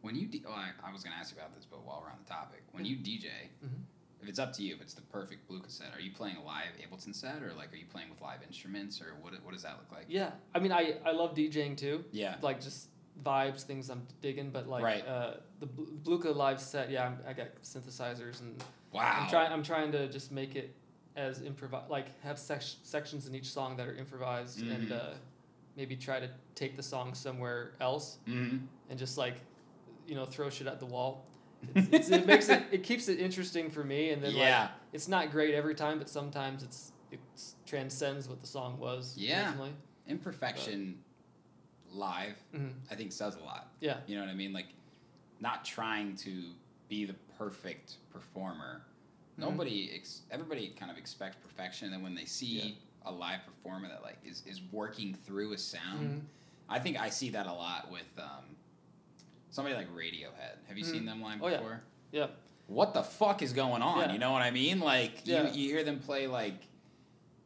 [0.00, 2.10] When you, D- oh, I, I was gonna ask you about this, but while we're
[2.10, 3.26] on the topic, when you DJ,
[3.64, 3.82] Mhm.
[4.22, 6.42] if it's up to you, if it's the perfect Bluka set, are you playing a
[6.44, 9.32] live Ableton set, or like are you playing with live instruments, or what?
[9.44, 10.06] What does that look like?
[10.08, 10.20] Yeah.
[10.26, 12.04] yeah, I mean, I I love DJing too.
[12.12, 12.36] Yeah.
[12.42, 12.88] like just
[13.24, 14.50] vibes, things I'm digging.
[14.50, 15.06] But like Right.
[15.06, 19.22] uh, the Bl- Bluka live set, yeah, I'm, I got synthesizers and Wow.
[19.24, 19.52] I'm trying.
[19.52, 20.74] I'm trying to just make it
[21.16, 24.92] as improv, like have sec- sections in each song that are improvised, and Mhm.
[24.92, 25.14] uh,
[25.78, 28.58] maybe try to take the song somewhere else Mm-hmm.
[28.90, 29.36] and just like,
[30.08, 31.24] you know, throw shit at the wall.
[31.74, 32.62] It's, it's, it makes it.
[32.70, 34.60] It keeps it interesting for me, and then Yeah.
[34.62, 37.18] like it's not great every time, but sometimes it's it
[37.66, 39.46] transcends what the song was Yeah.
[39.48, 39.72] originally.
[40.06, 40.98] Imperfection
[41.90, 42.72] live, Mhm.
[42.90, 43.72] I think says a lot.
[43.80, 43.98] Yeah.
[44.06, 44.52] You know what I mean?
[44.52, 44.68] Like,
[45.40, 46.32] not trying to
[46.88, 48.82] be the perfect performer.
[49.32, 49.42] Mm-hmm.
[49.50, 52.78] Nobody, ex- everybody kind of expects perfection, and then when they see
[53.08, 56.20] a live performer that like is, is working through a sound, Mhm.
[56.68, 58.44] I think I see that a lot with um,
[59.50, 60.66] somebody like Radiohead.
[60.66, 61.06] Have you seen Mhm.
[61.06, 61.80] them live Oh, before?
[62.12, 62.26] Yeah.
[62.66, 64.00] What the fuck is going on?
[64.00, 64.12] Yeah.
[64.12, 64.78] You know what I mean?
[64.80, 65.50] Like Yeah.
[65.50, 66.66] you, you hear them play like,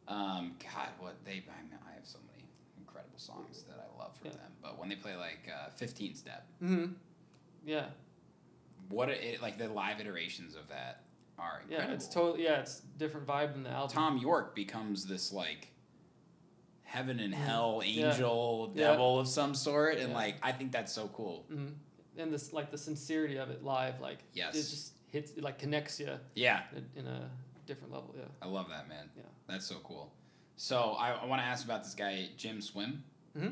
[0.09, 2.45] um, God, what they I, mean, I have so many
[2.79, 4.37] incredible songs that I love from Yeah.
[4.39, 6.47] them, but when they play like uh, 15 Step.
[6.63, 6.93] Mm-hmm.
[7.65, 7.87] Yeah.
[8.89, 11.03] what it like the live iterations of that
[11.43, 13.95] are Yeah, it's totally yeah, it's different vibe than the album.
[13.95, 15.69] Thom Yorke becomes this like
[16.83, 17.37] heaven and Mhm.
[17.39, 18.89] hell angel Yeah.
[18.89, 20.15] devil of some sort, and Yeah.
[20.17, 21.45] like I think that's so cool.
[21.49, 21.69] hmm
[22.19, 24.55] And this like the sincerity of it live, like Yes.
[24.55, 27.31] it just hits, it like connects you Yeah, in a, in a
[27.67, 28.15] different level.
[28.17, 28.25] Yeah.
[28.43, 29.11] I love that man.
[29.17, 29.23] Yeah.
[29.47, 30.13] that's so cool.
[30.57, 33.03] So I, I want to ask about this guy Jim Swim.
[33.37, 33.43] Mhm.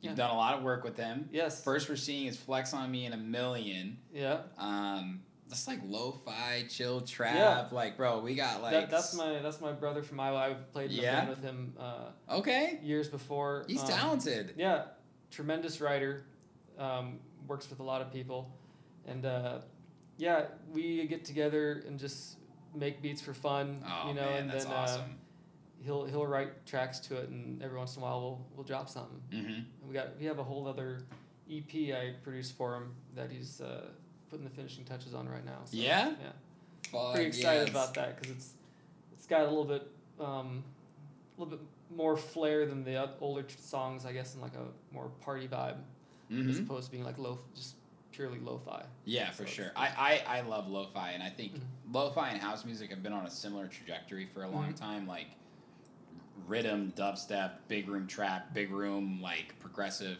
[0.00, 0.14] You've Yeah.
[0.14, 1.28] done a lot of work with him.
[1.32, 1.62] Yes.
[1.62, 3.98] First, we're seeing is "Flex on Me" in a million.
[4.12, 4.42] Yeah.
[4.58, 7.72] Um, just like lo-fi, chill trap.
[7.72, 10.38] Like, bro, we got like that, that's my that's my brother from Iowa.
[10.38, 12.78] I've played in a band with him uh, okay.
[12.82, 13.64] years before.
[13.68, 14.54] He's Um, talented.
[14.56, 14.84] Yeah,
[15.30, 16.24] tremendous writer.
[16.78, 18.50] Um, works with a lot of people,
[19.06, 19.58] and uh,
[20.16, 22.38] yeah, we get together and just
[22.74, 23.84] make beats for fun.
[23.86, 25.00] Oh you know, man, and that's then awesome.
[25.02, 28.64] uh, he'll he'll write tracks to it, and every once in a while we'll we'll
[28.64, 29.20] drop something.
[29.30, 29.52] mm-hmm.
[29.52, 31.02] And we got we have a whole other
[31.50, 33.88] EP I produced for him that he's uh,
[34.34, 35.58] putting the finishing touches on right now.
[35.64, 36.10] So, Yeah?
[36.20, 37.10] yeah.
[37.12, 38.54] Pretty excited about that because it's
[39.12, 39.86] it's got a little bit
[40.18, 40.64] um,
[41.38, 45.08] a little bit more flair than the older songs, I guess, in like a more
[45.20, 46.64] party vibe as Mm-hmm.
[46.64, 47.74] opposed to being like low, just
[48.10, 48.82] purely lo-fi.
[49.04, 49.70] Yeah, So for sure.
[49.76, 51.92] I, I, I love lo-fi, and I think Mhm.
[51.92, 54.76] lo-fi and house music have been on a similar trajectory for a long Mhm.
[54.76, 55.06] time.
[55.06, 55.28] Like
[56.48, 60.18] rhythm, dubstep, big room trap, big room like progressive.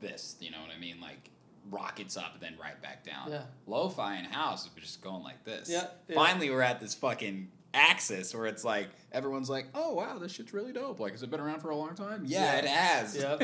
[0.00, 1.00] This, you know what I mean?
[1.00, 1.30] Like
[1.70, 3.30] rockets up and then right back down.
[3.30, 3.42] Yeah.
[3.66, 5.68] Lo-fi and house is just going like this.
[5.70, 6.14] Yeah, yeah.
[6.14, 10.54] Finally, we're at this fucking axis where it's like everyone's like, "Oh wow, this shit's
[10.54, 12.22] really dope." Like, has it been around for a long time?
[12.24, 12.58] Yeah, Yeah.
[12.58, 13.16] it has.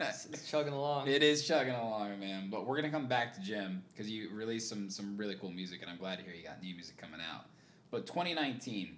[0.00, 1.08] It's, it's chugging along.
[1.08, 2.50] It is chugging along, man.
[2.50, 5.80] But we're gonna come back to Jim because you released some some really cool music,
[5.82, 7.46] and I'm glad to hear you got new music coming out.
[7.90, 8.96] But 2019,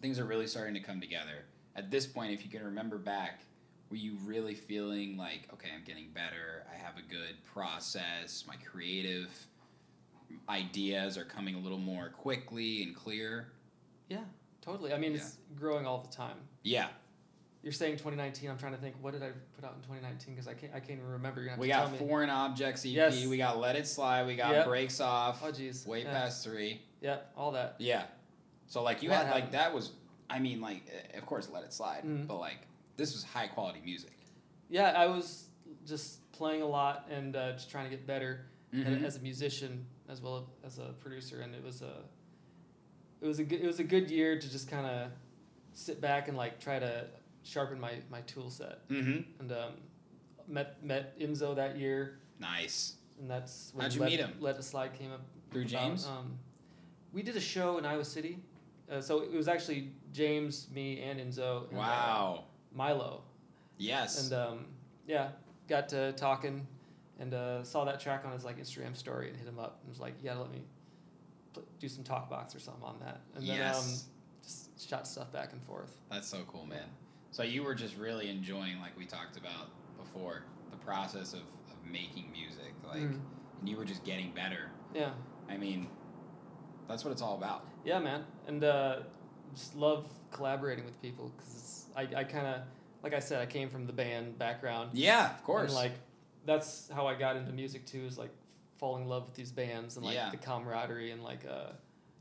[0.00, 1.44] things are really starting to come together.
[1.76, 3.40] At this point, if you can remember back,
[3.90, 6.64] were you really feeling like, okay, I'm getting better.
[6.72, 8.44] I have a good process.
[8.46, 9.28] My creative
[10.48, 13.48] ideas are coming a little more quickly and clear.
[14.08, 14.18] Yeah,
[14.60, 14.92] totally.
[14.92, 16.36] I mean, it's growing all the time.
[16.62, 16.88] Yeah.
[17.62, 18.48] you're saying 2019.
[18.50, 18.94] I'm trying to think.
[19.00, 20.34] What did I put out in 2019?
[20.34, 20.72] Because I can't.
[20.74, 21.42] I can't even remember.
[21.42, 21.98] You're We got tell me.
[21.98, 22.92] Foreign Objects EP.
[22.92, 23.26] Yes.
[23.26, 24.26] We got Let It Slide.
[24.26, 24.66] We got Yep.
[24.66, 25.42] Breaks Off.
[25.44, 25.86] Oh jeez.
[25.86, 26.10] Way yeah.
[26.12, 26.80] past three.
[27.00, 27.74] Yeah, all that.
[27.78, 28.04] Yeah.
[28.66, 29.92] So like you had like that was.
[30.28, 32.28] I mean like eh, of course Let It Slide, Mhm.
[32.28, 32.58] but like
[33.00, 34.12] this was high quality music.
[34.68, 35.46] Yeah, I was
[35.86, 39.02] just playing a lot and uh, just trying to get better Mhm.
[39.04, 42.04] as a musician as well as a producer, and it was a
[43.20, 45.10] it was a good, it was a good year to just kind of
[45.72, 47.06] sit back and like try to
[47.42, 48.86] sharpen my my tool set.
[48.88, 49.40] Mm-hmm.
[49.40, 49.72] And um,
[50.46, 52.94] met met Enzo that year, Nice.
[53.18, 54.32] and that's when How'd you Let, meet him?
[54.40, 55.70] Let It Slide came up Through about.
[55.72, 56.06] James.
[56.06, 56.38] Um,
[57.12, 58.38] we did a show in Iowa City,
[58.90, 61.68] uh, so it was actually James, me, and Enzo.
[61.70, 62.44] And, uh, wow.
[62.74, 63.22] Milo.
[63.78, 64.24] Yes.
[64.30, 64.66] And um,
[65.06, 65.28] yeah,
[65.68, 66.66] got to talking
[67.18, 69.90] and uh, saw that track on his like Instagram story and hit him up and
[69.90, 70.62] was like, "Yeah, let me
[71.52, 74.04] pl- do some talk box or something on that." And then um, Yes.
[74.42, 75.92] just shot stuff back and forth.
[76.10, 76.86] That's so cool, man.
[77.30, 81.90] So you were just really enjoying, like we talked about before, the process of, of
[81.90, 83.20] making music, like, Mhm.
[83.60, 84.70] and you were just getting better.
[84.94, 85.12] Yeah,
[85.48, 85.88] I mean,
[86.88, 87.66] that's what it's all about.
[87.84, 89.00] yeah, man, and uh,
[89.54, 92.62] just love collaborating with people because I I kind of
[93.02, 94.90] like I said I came from the band background.
[94.94, 95.70] Yeah, of course.
[95.70, 95.92] And like
[96.46, 98.04] that's how I got into music too.
[98.06, 98.30] Is like
[98.78, 100.30] falling in love with these bands and like Yeah.
[100.30, 101.72] the camaraderie and like uh,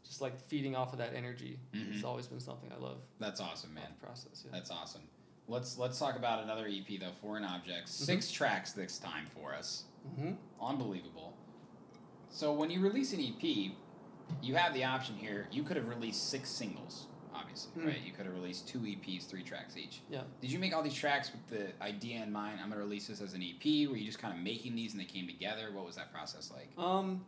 [0.06, 1.58] just like feeding off of that energy.
[1.74, 2.04] It's Mhm.
[2.06, 2.98] always been something I love.
[3.20, 3.94] that's awesome, man.
[4.02, 4.44] process.
[4.46, 4.52] Yeah.
[4.52, 5.02] That's awesome.
[5.48, 7.96] Let's let's talk about another EP though, Foreign Objects.
[7.96, 8.04] Mm-hmm.
[8.06, 9.84] Six tracks this time for us.
[10.16, 11.36] hmm Unbelievable.
[12.30, 13.72] So when you release an EP,
[14.42, 15.48] you have the option here.
[15.52, 17.08] You could have released six singles,
[17.40, 17.86] obviously, Mm.
[17.88, 18.02] right?
[18.06, 20.02] You could have released two EPs, three tracks each.
[20.10, 20.24] Yeah.
[20.42, 22.60] Did you make all these tracks with the idea in mind?
[22.62, 23.88] I'm gonna release this as an EP.
[23.88, 25.72] Were you just kind of making these and they came together?
[25.72, 26.70] What was that process like?
[26.78, 27.26] Um,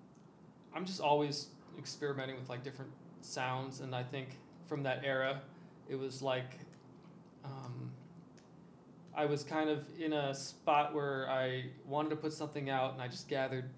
[0.73, 5.41] I'm just always experimenting with like different sounds, and I think from that era,
[5.89, 6.59] it was like,
[7.43, 7.91] um,
[9.13, 13.01] I was kind of in a spot where I wanted to put something out, and
[13.01, 13.69] I just gathered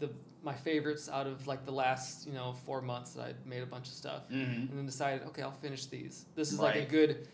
[0.00, 0.10] the
[0.42, 3.66] my favorites out of like the last you know four months that I'd made a
[3.66, 4.52] bunch of stuff, Mm-hmm.
[4.70, 6.24] and then decided, okay, I'll finish these.
[6.34, 7.28] This is like a good,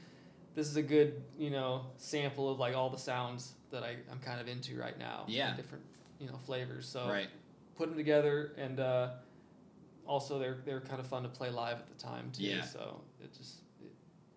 [0.54, 4.18] this is a good you know sample of like all the sounds that I I'm
[4.20, 5.24] kind of into right now.
[5.28, 5.54] Yeah.
[5.56, 5.84] different
[6.18, 6.86] you know flavors.
[6.88, 7.28] So Right.
[7.76, 9.08] put them together and uh,
[10.06, 12.62] also they're they're kind of fun to play live at the time too Yeah.
[12.62, 13.90] so it just it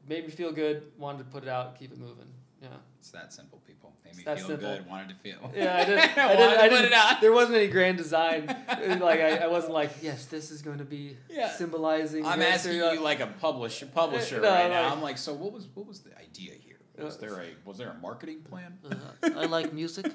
[0.08, 2.27] made me feel good wanted to put it out keep it moving
[2.62, 2.67] yeah
[3.00, 3.93] It's that simple, people.
[4.06, 4.58] Made me feel simple.
[4.58, 4.88] good.
[4.88, 5.52] Wanted to feel.
[5.56, 9.48] yeah i didn't i didn't, I didn't there wasn't any grand design like I, I
[9.48, 11.50] wasn't like yes this is going to be Yeah.
[11.52, 14.91] symbolizing I'm asking you like a publisher publisher No, right like- now.
[14.91, 16.76] I'm like, so what was what was the idea here?
[16.98, 18.78] Was Uh, there a was there a marketing plan?
[18.91, 20.06] uh, i like music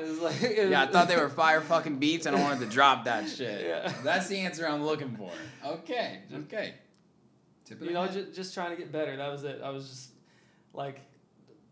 [0.00, 3.04] was like yeah, I thought they were fire fucking beats, and I wanted to drop
[3.04, 3.66] that shit.
[3.66, 3.92] Yeah.
[4.02, 5.30] That's the answer I'm looking for.
[5.66, 6.74] Okay, okay.
[7.80, 10.10] You know just, just trying to get better that was it i was just
[10.72, 11.02] like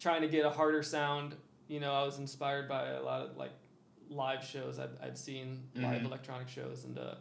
[0.01, 1.35] trying to get a harder sound
[1.69, 3.53] you know i was inspired by a lot of like
[4.11, 6.05] live shows i'd, I'd seen live Mhm.
[6.07, 7.15] electronic shows and uh,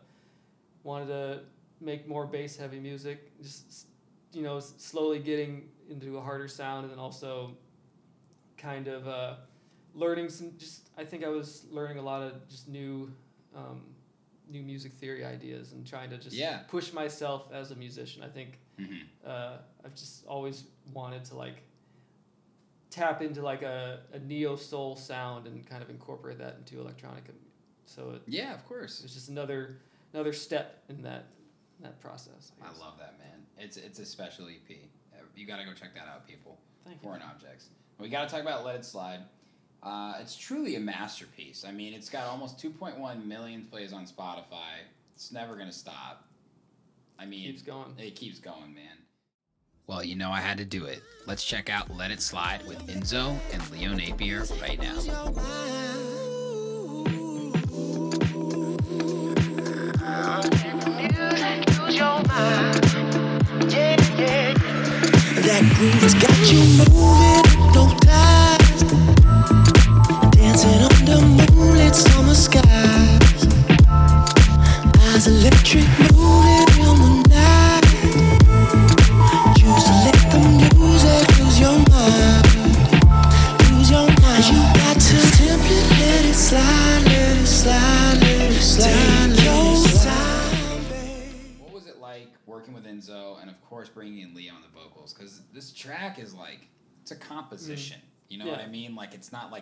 [0.84, 1.42] wanted to
[1.82, 3.88] make more bass heavy music just
[4.34, 7.52] you know s- slowly getting into a harder sound and then also
[8.58, 9.36] kind of uh,
[9.94, 13.12] learning some just i think i was learning a lot of just new
[13.56, 13.82] um,
[14.50, 16.60] new music theory ideas and trying to just Yeah.
[16.68, 19.04] push myself as a musician i think Mhm.
[19.26, 21.64] uh, I've just always wanted to like
[22.95, 27.23] tap into like a, a neo soul sound and kind of incorporate that into electronic.
[27.86, 29.01] So it, Yeah, of course.
[29.03, 29.77] it's just another
[30.13, 31.25] another step in that
[31.81, 32.53] that process.
[32.62, 33.39] I, I love that, man.
[33.58, 34.77] It's it's a special EP.
[35.13, 36.58] Uh, You got to go check that out, people.
[36.86, 37.08] Thank you.
[37.10, 37.67] Foreign Objects.
[37.99, 39.19] We got to talk about Let It Slide.
[39.84, 41.63] Uh, it's truly a masterpiece.
[41.67, 44.81] I mean, it's got almost 2.1 million plays on Spotify.
[45.15, 46.25] It's never gonna stop.
[47.19, 47.93] I mean, Keeps going.
[47.97, 48.97] It keeps going, man.
[49.88, 51.04] Well, you know I had to do it.
[51.28, 54.95] Let's check out Let It Slide with Enzo and Leo Napier right now.
[65.45, 67.25] That groove has got you moving,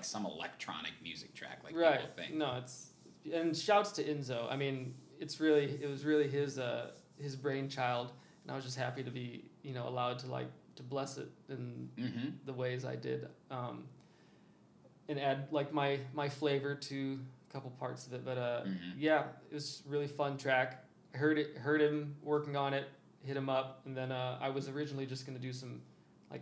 [0.03, 1.99] Like, it's not like some electronic music track like right.
[2.01, 2.33] people think.
[2.35, 2.91] No, it's
[3.33, 4.51] and shouts to Enzo.
[4.51, 8.11] I mean, it's really it was really his uh his brainchild,
[8.43, 11.29] and I was just happy to be you know allowed to like to bless it
[11.49, 12.29] in Mm-hmm.
[12.45, 13.85] the ways I did, um,
[15.07, 18.25] and add like my my flavor to a couple parts of it.
[18.25, 18.93] But uh, Mhm.
[18.97, 20.83] yeah, it was really fun track.
[21.13, 22.89] I heard it, heard him working on it,
[23.23, 25.81] hit him up, and then uh, I was originally just gonna do some
[26.31, 26.41] like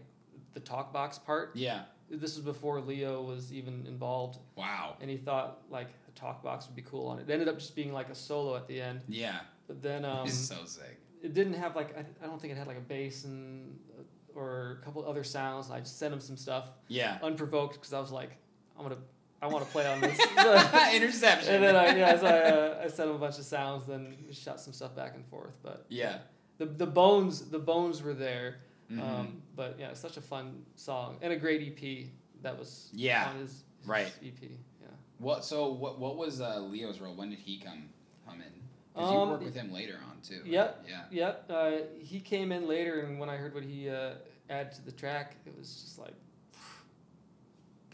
[0.53, 1.51] the talk box part.
[1.55, 1.83] Yeah.
[2.19, 4.97] This was before Leo was even involved, Wow.
[4.99, 7.29] and he thought like a talk box would be cool on it.
[7.29, 9.39] It ended up just being like a solo at the end, Yeah.
[9.67, 10.99] but then um, it's so sick.
[11.23, 14.03] it didn't have like I, I don't think it had like a bass and uh,
[14.39, 15.71] or a couple other sounds.
[15.71, 17.17] I just sent him some stuff Yeah.
[17.23, 18.31] unprovoked because I was like,
[18.77, 18.97] I'm gonna
[19.41, 20.19] I want to play on this.
[20.93, 21.55] Interception.
[21.55, 24.15] and then I yeah, so I, uh, I sent him a bunch of sounds, then
[24.31, 25.53] shot some stuff back and forth.
[25.63, 26.19] But yeah.
[26.57, 28.57] the the bones the bones were there.
[28.91, 29.01] Mhm.
[29.01, 32.09] Um, but yeah, such a fun song and a great EP
[32.41, 34.11] that was Yeah, on his, his right.
[34.23, 34.41] EP.
[34.81, 34.87] Yeah.
[35.19, 35.45] What?
[35.45, 35.99] So what?
[35.99, 37.13] What was uh, Leo's role?
[37.15, 37.89] When did he come
[38.27, 38.47] come in?
[38.93, 40.41] Because you Um, worked with him later on too.
[40.41, 40.51] right?
[40.51, 40.85] Yep.
[40.89, 41.03] Yeah.
[41.11, 41.45] Yep.
[41.49, 44.15] Uh, he came in later, and when I heard what he uh,
[44.49, 46.13] added to the track, it was just like,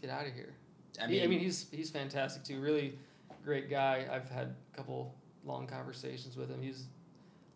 [0.00, 0.54] get out of here.
[1.00, 2.60] I mean, mean, I mean, he's he's fantastic too.
[2.60, 2.98] Really
[3.44, 4.08] great guy.
[4.10, 6.60] I've had a couple long conversations with him.
[6.60, 6.86] He's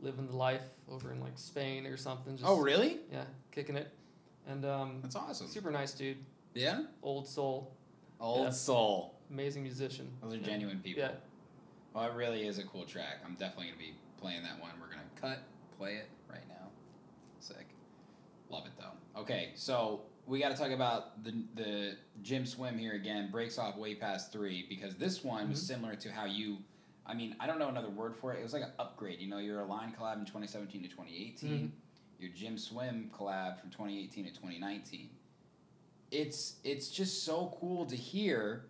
[0.03, 2.37] living the life over in like Spain or something.
[2.37, 2.99] Just, oh really?
[3.11, 3.89] Yeah, kicking it,
[4.47, 5.47] and um, That's awesome.
[5.47, 6.19] super nice dude.
[6.55, 6.83] Yeah.
[7.03, 7.73] Old soul,
[8.21, 8.51] Old Yeah.
[8.51, 9.15] soul.
[9.31, 10.11] amazing musician.
[10.23, 10.43] Those are Yeah.
[10.45, 11.03] genuine people.
[11.05, 11.13] Yeah.
[11.95, 13.19] Well, it really is a cool track.
[13.25, 14.73] I'm definitely gonna be playing that one.
[14.81, 15.39] We're gonna cut,
[15.79, 16.69] play it right now.
[17.41, 17.67] Sick.
[18.51, 19.21] Love it though.
[19.21, 23.31] Okay, so we got to talk about the the gym swim here again.
[23.31, 25.67] Breaks off way past three because this one was Mhm.
[25.67, 26.59] similar to how you.
[27.07, 28.41] I mean, I don't know another word for it.
[28.41, 29.21] It was like an upgrade.
[29.21, 31.51] You know, your Align collab in 2017 to 2018.
[31.51, 31.67] Mm-hmm.
[32.19, 35.11] Your gym swim collab from 2018 to 2019.
[36.11, 38.67] It's it's just so cool to hear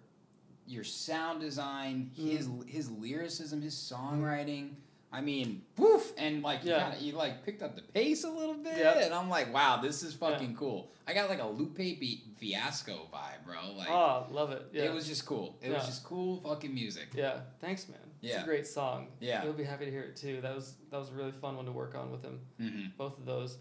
[0.66, 2.68] your sound design, his mm-hmm.
[2.68, 4.70] his lyricism, his songwriting.
[5.12, 6.80] I mean, woof, and like you Yeah.
[6.84, 8.96] kind of you like picked up the pace a little bit, Yep.
[9.02, 10.90] and I'm like, wow, this is fucking cool.
[11.06, 13.72] I got like a Lupe Be- Fiasco vibe, bro.
[13.76, 14.66] Like oh, love it.
[14.72, 14.84] Yeah.
[14.84, 15.58] it was just cool.
[15.60, 17.08] It was just cool fucking music.
[17.14, 17.98] Yeah, thanks, man.
[18.22, 18.42] It's Yeah.
[18.42, 19.08] a great song.
[19.20, 19.44] Yeah.
[19.44, 20.40] you'll be happy to hear it too.
[20.40, 22.40] That was that was a really fun one to work on with him.
[22.58, 23.58] hmm Both of those.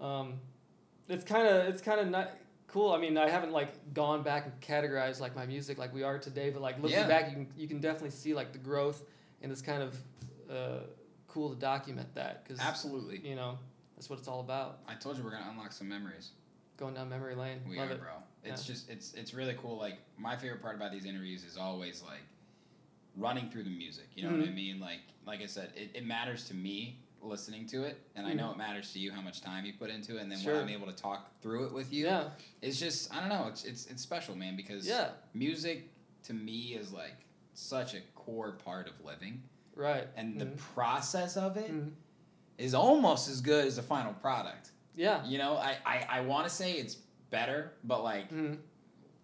[0.00, 0.38] Um,
[1.08, 2.30] it's kind of it's kind of not
[2.68, 2.92] cool.
[2.92, 6.18] I mean, I haven't like gone back and categorized like my music like we are
[6.18, 7.08] today, but like looking Yeah.
[7.08, 9.02] back, you can you can definitely see like the growth,
[9.42, 9.98] and this kind of
[10.52, 10.80] uh,
[11.28, 13.18] cool to document that because Absolutely.
[13.28, 13.58] you know
[13.96, 14.80] that's what it's all about.
[14.86, 16.30] I told you we're gonna unlock some memories.
[16.76, 17.60] Going down memory lane.
[17.68, 18.00] We Love are, it.
[18.00, 18.10] bro.
[18.44, 18.74] It's Yeah.
[18.74, 19.76] just it's it's really cool.
[19.78, 22.22] Like my favorite part about these interviews is always like
[23.16, 24.06] running through the music.
[24.14, 24.54] You know what I Mhm.
[24.54, 24.80] mean?
[24.80, 28.50] Like like I said, it, it matters to me listening to it, and I know
[28.50, 30.44] it matters to you how much time you put into it, and then Mm-hmm.
[30.48, 30.54] Sure.
[30.54, 32.30] when I'm able to talk through it with you, Yeah.
[32.62, 33.46] it's just I don't know.
[33.48, 34.56] It's it's it's special, man.
[34.56, 35.10] Because Yeah.
[35.34, 35.88] music
[36.24, 37.14] to me is like
[37.54, 39.42] such a core part of living,
[39.74, 40.06] Right.
[40.16, 40.56] and the Mhm.
[40.58, 41.70] process of it
[42.58, 42.78] is Mhm.
[42.78, 44.70] almost as good as the final product.
[44.94, 45.24] Yeah.
[45.24, 46.96] You know, I I, I want to say it's
[47.30, 48.58] better, but like Mhm.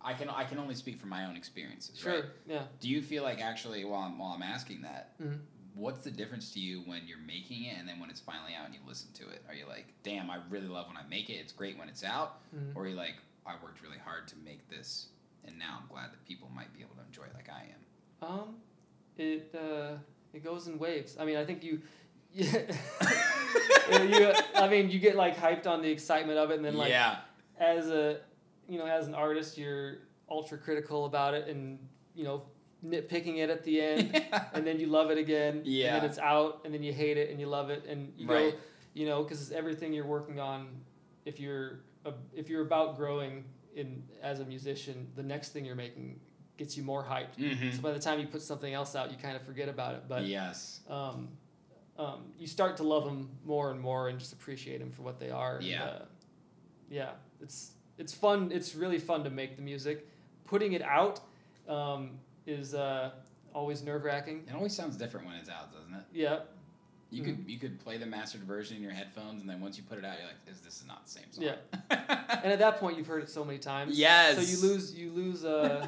[0.01, 1.99] I can I can only speak from my own experiences.
[1.99, 2.15] Sure.
[2.15, 2.25] Right?
[2.47, 2.67] Yeah.
[2.81, 5.41] Do you feel like actually while I'm while I'm asking that, Mhm.
[5.75, 8.65] what's the difference to you when you're making it and then when it's finally out
[8.67, 9.45] and you listen to it?
[9.49, 11.35] Are you like, damn, I really love when I make it.
[11.35, 12.75] It's great when it's out, Mhm.
[12.75, 15.09] or are you like, I worked really hard to make this,
[15.45, 18.29] and now I'm glad that people might be able to enjoy it like I am.
[18.29, 18.63] Um,
[19.17, 19.99] it uh,
[20.35, 21.17] it goes in waves.
[21.19, 21.81] I mean, I think you,
[22.33, 22.63] yeah,
[24.03, 24.33] you.
[24.55, 27.17] I mean, you get like hyped on the excitement of it, and then like yeah,
[27.59, 28.19] as a,
[28.69, 29.99] you know, as an artist, you're
[30.31, 31.79] ultra critical about it, and
[32.15, 32.43] you know,
[32.85, 35.63] nitpicking it at the end, and then you love it again.
[35.65, 35.95] Yeah.
[35.95, 38.27] And then it's out, and then you hate it, and you love it, and you
[38.29, 38.53] Right.
[38.53, 38.59] go,
[38.95, 40.69] you know, because everything you're working on,
[41.25, 45.77] if you're a, if you're about growing in as a musician, the next thing you're
[45.77, 46.21] making
[46.59, 47.37] gets you more hyped.
[47.39, 47.75] Mhm.
[47.75, 50.03] So by the time you put something else out, you kind of forget about it.
[50.09, 51.29] But yes, um,
[51.99, 55.19] um, you start to love them more and more and just appreciate them for what
[55.19, 55.57] they are.
[55.57, 55.85] and, Yeah.
[55.85, 56.05] uh,
[56.91, 57.11] yeah.
[57.41, 58.51] It's it's fun.
[58.53, 60.07] It's really fun to make the music.
[60.47, 61.21] Putting it out
[61.69, 63.11] um, is uh,
[63.55, 64.45] always nerve wracking.
[64.49, 66.05] it always sounds different when it's out, doesn't it?
[66.13, 66.41] Yeah.
[67.11, 67.37] You Mm-hmm.
[67.37, 69.97] could you could play the mastered version in your headphones, and then once you put
[69.99, 71.45] it out, you're like, "Is this is not the same song.
[71.45, 71.57] Yeah.
[72.45, 73.99] And at that point, you've heard it so many times.
[73.99, 74.37] Yes.
[74.37, 74.95] So you lose.
[74.95, 75.45] You lose.
[75.45, 75.87] Uh,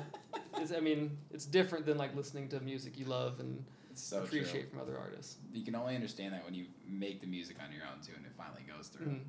[0.56, 3.64] it's, I mean, it's different than like listening to music you love and
[3.94, 4.70] so appreciate true.
[4.70, 5.36] from other artists.
[5.52, 8.24] You can only understand that when you make the music on your own too, and
[8.24, 9.06] it finally goes through.
[9.06, 9.20] Mhm.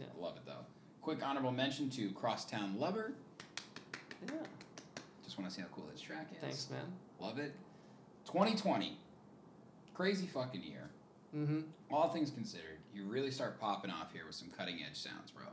[0.00, 0.64] I love it though.
[1.00, 3.14] Quick honorable mention to Crosstown Lover.
[4.26, 4.34] Yeah.
[5.24, 6.40] Just want to see how cool this track is.
[6.40, 6.92] Thanks, man.
[7.20, 7.54] Love it.
[8.26, 8.98] 2020,
[9.94, 10.90] crazy fucking year.
[11.34, 11.60] Mm-hmm.
[11.90, 15.44] All things considered, you really start popping off here with some cutting edge sounds, bro.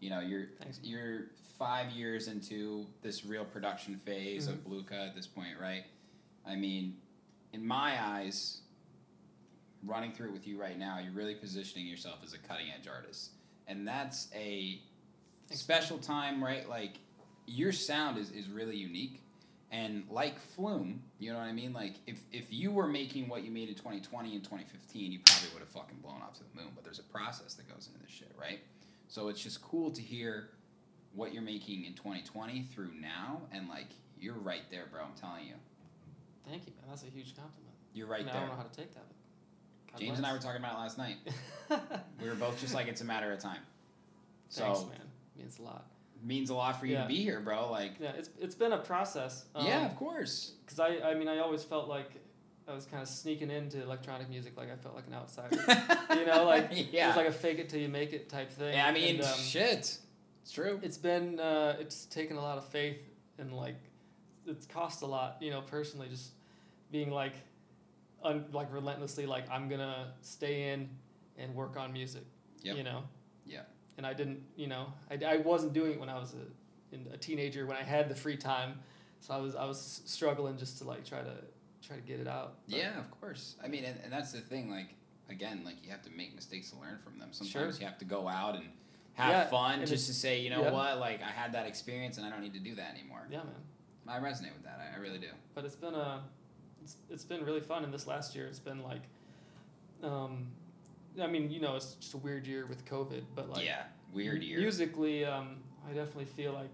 [0.00, 0.80] You know, you're Thanks.
[0.82, 1.26] you're
[1.58, 4.72] five years into this real production phase of Mm-hmm.
[4.72, 5.84] Bluka at this point, right?
[6.46, 6.96] I mean,
[7.52, 8.58] in my eyes,
[9.84, 12.86] running through it with you right now, you're really positioning yourself as a cutting edge
[12.88, 13.30] artist,
[13.66, 14.80] and that's a
[15.50, 16.68] special time, right?
[16.68, 16.98] Like
[17.46, 19.22] your sound is is really unique.
[19.72, 21.72] And like Flume, you know what I mean?
[21.72, 25.48] Like if if you were making what you made in 2020 and 2015, you probably
[25.54, 26.70] would have fucking blown up to the moon.
[26.74, 28.60] But there's a process that goes into this shit, right?
[29.08, 30.50] So it's just cool to hear
[31.14, 33.86] what you're making in 2020 through now, and like
[34.20, 35.02] you're right there, bro.
[35.02, 35.54] I'm telling you,
[36.48, 36.84] Thank you, man.
[36.88, 37.74] That's a huge compliment.
[37.94, 39.04] you're I, right mean, I don't know how to take that.
[39.92, 41.16] But James and I were talking about it last night.
[42.22, 43.58] We were both just like, it's a matter of time.
[44.48, 45.00] So Thanks, man.
[45.36, 45.86] Means a lot.
[46.22, 47.02] means a lot for you Yeah.
[47.02, 47.70] to be here, bro.
[47.70, 49.44] Like, Yeah, it's it's been a process.
[49.60, 50.52] yeah, um, of course.
[50.64, 52.10] Because I I mean I always felt like
[52.68, 55.56] I was kind of sneaking into electronic music, like I felt like an outsider.
[56.20, 58.50] you know, like it yeah, was like a fake it till you make it type
[58.52, 58.74] thing.
[58.74, 58.86] yeah.
[58.86, 59.98] I mean, And, um, shit.
[60.42, 60.78] It's true.
[60.82, 62.98] it's been uh, it's taken a lot of faith
[63.38, 63.76] and like
[64.46, 66.30] it's cost a lot you know personally just
[66.92, 67.32] being like
[68.22, 70.88] un, like relentlessly like i'm gonna stay in
[71.36, 72.22] and work on music
[72.62, 72.76] Yep.
[72.76, 73.02] you know
[73.44, 73.62] Yeah.
[73.96, 77.08] and i didn't you know i, I wasn't doing it when i was a, in,
[77.12, 78.78] a teenager when i had the free time
[79.18, 81.34] so i was i was struggling just to like try to
[81.86, 83.56] try to get it out But- Yeah, of course.
[83.62, 84.70] I mean, and, and that's the thing.
[84.70, 84.94] Like,
[85.28, 87.28] again, like you have to make mistakes to learn from them.
[87.32, 87.80] Sometimes Sure.
[87.80, 88.64] you have to go out and
[89.14, 90.72] have Yeah, fun and just to say, you know yeah.
[90.72, 93.26] what, like I had that experience and I don't need to do that anymore.
[93.30, 93.54] yeah man
[94.08, 94.78] I resonate with that.
[94.80, 95.28] I, I really do.
[95.54, 96.22] but it's been a
[96.82, 99.02] it's, it's been really fun and this last year it's been like
[100.04, 100.46] um
[101.20, 103.82] i mean you know it's just a weird year with covid but like yeah,
[104.14, 104.60] weird year.
[104.60, 105.56] musically um
[105.88, 106.70] i definitely feel like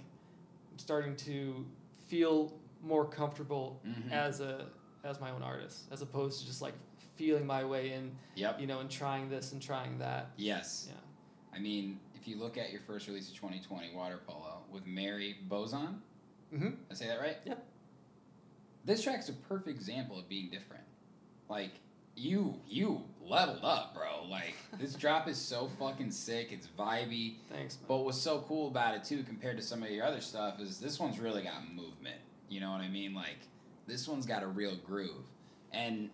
[0.71, 1.65] i'm starting to
[2.09, 2.53] feel
[2.83, 4.11] more comfortable Mhm.
[4.13, 4.67] as a
[5.05, 6.75] as my own artist as opposed to just like
[7.17, 8.61] feeling my way in Yep.
[8.61, 10.87] you know and trying this and trying that Yes.
[10.89, 10.97] yeah
[11.55, 15.37] I mean, if you look at your first release of 2020, Water Polo, with Mary
[15.49, 16.01] Boson,
[16.55, 16.71] mm-hmm.
[16.91, 17.37] I say that right?
[17.45, 17.67] Yep.
[18.85, 20.85] This track's a perfect example of being different.
[21.49, 21.73] Like,
[22.17, 24.25] you you leveled up, bro.
[24.29, 26.53] Like, this drop is so fucking sick.
[26.53, 27.35] It's vibey.
[27.51, 27.85] thanks man.
[27.89, 30.79] But what's so cool about it too, compared to some of your other stuff, is
[30.79, 32.17] this one's really got movement.
[32.49, 33.15] You know what I mean?
[33.15, 33.39] Like
[33.87, 35.27] this one's got a real groove.
[35.73, 36.11] And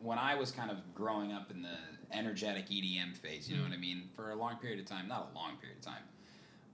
[0.00, 1.76] when I was kind of growing up in the
[2.16, 5.30] energetic EDM phase, you know what I mean, for a long period of time, not
[5.32, 6.02] a long period of time,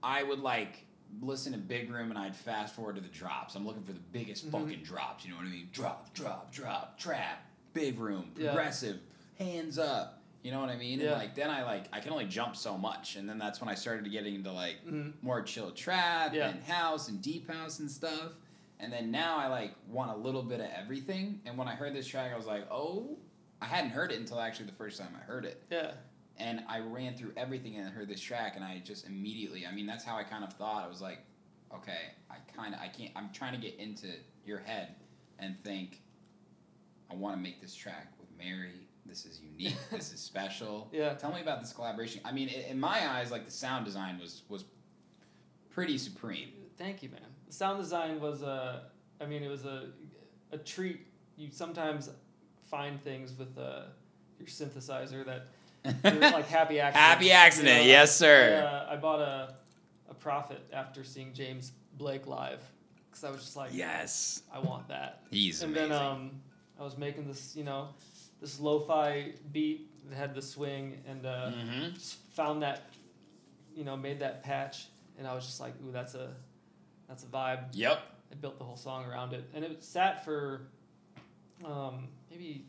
[0.03, 0.87] I would like
[1.23, 3.55] listen to Big Room and I'd fast forward to the drops.
[3.55, 4.53] I'm looking for the biggest Mhm.
[4.53, 5.25] fucking drops.
[5.25, 5.69] You know what I mean?
[5.73, 8.47] Drop, drop, drop, trap, Big Room, Yeah.
[8.49, 9.01] progressive,
[9.39, 10.23] hands up.
[10.43, 11.01] You know what I mean?
[11.01, 11.13] Yeah.
[11.13, 13.69] And like then I like I can only jump so much, and then that's when
[13.71, 15.15] I started getting into like Mhm.
[15.23, 16.49] more chill trap Yeah.
[16.49, 18.33] and house and deep house and stuff.
[18.81, 21.41] And then now I like want a little bit of everything.
[21.47, 23.17] And when I heard this track, I was like, oh,
[23.61, 25.63] I hadn't heard it until actually the first time I heard it.
[25.71, 25.93] yeah
[26.39, 29.73] And I ran through everything and I heard this track, and I just immediately, I
[29.73, 30.85] mean, that's how I kind of thought.
[30.85, 31.19] I was like,
[31.75, 34.09] okay, I kind of, I can't, I'm trying to get into
[34.45, 34.97] your head
[35.39, 36.03] and think,
[37.11, 38.89] I want to make this track with Mary.
[39.07, 39.77] This is unique.
[39.91, 40.89] this is special.
[40.93, 41.15] Yeah.
[41.15, 42.21] Tell me about this collaboration.
[42.25, 44.65] I mean, in my eyes, like the sound design was was
[45.71, 46.49] pretty supreme.
[46.79, 47.21] Thank you, man.
[47.55, 48.83] Sound design was a,
[49.21, 49.87] I mean, it was a,
[50.51, 51.07] a treat.
[51.37, 52.11] You sometimes
[52.65, 53.83] find things with uh,
[54.41, 55.47] your synthesizer that
[56.33, 56.97] like happy accident.
[56.97, 58.61] Happy accident, You know, yes, sir.
[58.61, 59.55] I, uh, I bought a,
[60.11, 62.61] a Prophet after seeing James Blake live
[63.09, 65.23] because I was just like, Yes, I want that.
[65.31, 65.91] he's and amazing.
[65.91, 66.31] then um,
[66.81, 67.89] I was making this, you know,
[68.41, 72.83] this lo-fi beat that had the swing, and uh, hmm just found that,
[73.77, 74.87] you know, made that patch,
[75.19, 76.31] and I was just like, ooh, that's a,
[77.09, 77.67] that's a vibe.
[77.73, 77.99] Yep.
[78.33, 80.69] I built the whole song around it, and it sat for,
[81.65, 82.67] um, maybe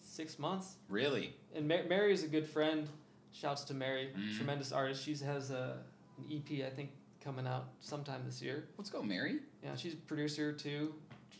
[0.00, 0.76] six months.
[0.88, 1.34] Really.
[1.54, 2.88] And Mar- Mary is a good friend.
[3.32, 4.36] Shouts to Mary, Mhm.
[4.36, 5.04] tremendous artist.
[5.04, 5.82] She has a
[6.18, 8.68] an EP I think coming out sometime this year.
[8.76, 9.40] Let's go, Mary.
[9.62, 10.94] Yeah, she's a producer too,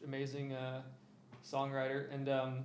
[0.05, 0.83] amazing uh,
[1.45, 2.65] songwriter, and um,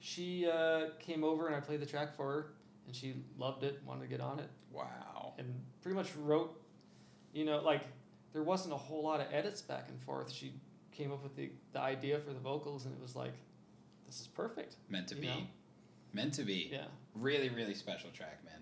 [0.00, 2.52] she uh, came over and I played the track for her,
[2.86, 5.34] and she loved it, wanted to get on it, Wow.
[5.38, 6.60] and pretty much wrote,
[7.32, 7.82] you know, like
[8.32, 10.30] there wasn't a whole lot of edits back and forth.
[10.32, 10.52] She
[10.92, 13.32] came up with the, the idea for the vocals, and it was like,
[14.06, 14.76] this is perfect.
[14.88, 15.26] Meant to You be.
[15.28, 15.40] know?
[16.12, 16.68] Meant to be.
[16.72, 18.54] Yeah, Really, really special track, man.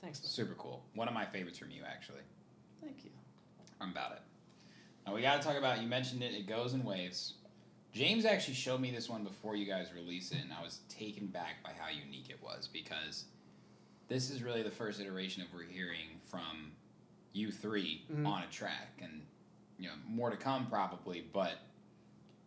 [0.00, 0.20] thanks.
[0.22, 0.28] Man.
[0.28, 0.82] Super cool.
[0.94, 2.20] One of my favorites from you, actually.
[2.82, 3.10] Thank you.
[3.80, 4.20] I'm about it.
[5.06, 5.80] Now we got to talk about.
[5.82, 6.32] You mentioned it.
[6.34, 7.34] It goes in waves.
[7.92, 11.26] James actually showed me this one before you guys released it, and I was taken
[11.26, 13.24] back by how unique it was because
[14.08, 16.72] this is really the first iteration of we're hearing from
[17.34, 18.26] you 3 Mhm.
[18.26, 19.26] on a track, and
[19.78, 21.20] you know more to come probably.
[21.32, 21.58] But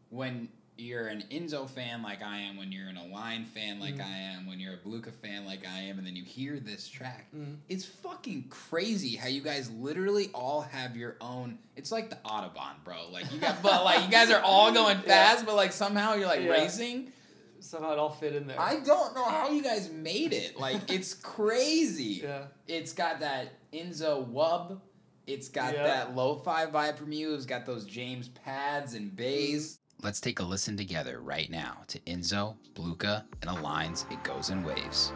[0.09, 4.05] when you're an Enzo fan like I am, when you're an Align fan like Mhm.
[4.05, 6.87] I am, when you're a Bluka fan like I am, and then you hear this
[6.87, 7.57] track, Mm.
[7.67, 11.57] it's fucking crazy how you guys literally all have your own.
[11.75, 13.09] It's like the Autobahn, bro.
[13.09, 15.03] Like you got, but like you guys are all going Yeah.
[15.03, 16.51] fast, but like somehow you're like Yeah.
[16.51, 17.11] racing.
[17.59, 18.57] somehow it all fit in there.
[18.61, 20.57] I don't know how you guys made it.
[20.59, 22.21] Like it's crazy.
[22.23, 22.45] yeah.
[22.67, 24.79] It's got that Enzo wub.
[25.25, 25.83] It's got Yeah.
[25.83, 27.33] that lo-fi vibe from you.
[27.33, 29.79] It's got those James pads and bass.
[30.01, 34.63] Let's take a listen together right now to Enzo, Bluka, and Align's It Goes in
[34.63, 35.11] Waves.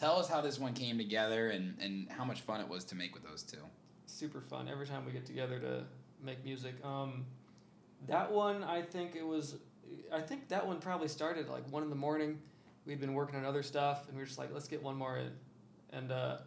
[0.00, 2.94] Tell us how this one came together and, and how much fun it was to
[2.94, 3.58] make with those two.
[4.06, 5.84] super fun every time we get together to
[6.24, 6.74] make music.
[6.84, 7.24] Um,
[8.08, 9.56] that one, I think it was,
[10.12, 12.38] I think that one probably started like one in the morning.
[12.86, 15.18] We'd been working on other stuff, and we were just like, let's get one more
[15.18, 15.30] in,
[15.92, 16.38] and uh,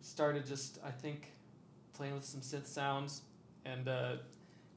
[0.00, 1.30] started just I think
[1.92, 3.22] playing with some synth sounds,
[3.66, 4.12] and uh,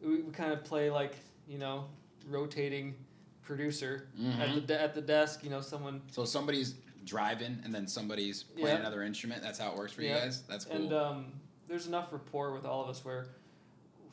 [0.02, 1.16] we, we kind of play like
[1.48, 1.86] you know
[2.28, 2.94] rotating
[3.42, 4.08] producer
[4.40, 5.44] at the de- at the desk.
[5.44, 6.76] You know, someone So somebody's
[7.06, 8.82] driving and then somebody's playing Yeah.
[8.82, 9.42] another instrument.
[9.42, 10.42] That's how it works for you guys.
[10.50, 10.76] That's cool.
[10.76, 11.26] And um,
[11.68, 13.28] there's enough rapport with all of us where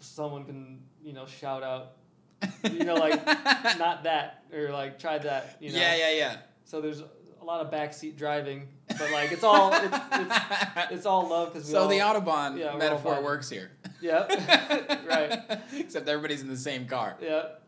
[0.01, 1.93] someone can, you know, shout out,
[2.65, 3.25] you know, like
[3.79, 5.79] not that or like try that, you know.
[5.79, 6.37] Yeah, yeah, yeah.
[6.65, 10.37] So there's a lot of backseat driving, but like it's all it's it's,
[10.91, 13.71] it's all love because we so all, the Autobahn yeah, metaphor works here.
[14.01, 14.33] Yep.
[15.07, 15.41] Right.
[15.77, 17.17] Except everybody's in the same car.
[17.21, 17.62] Yep.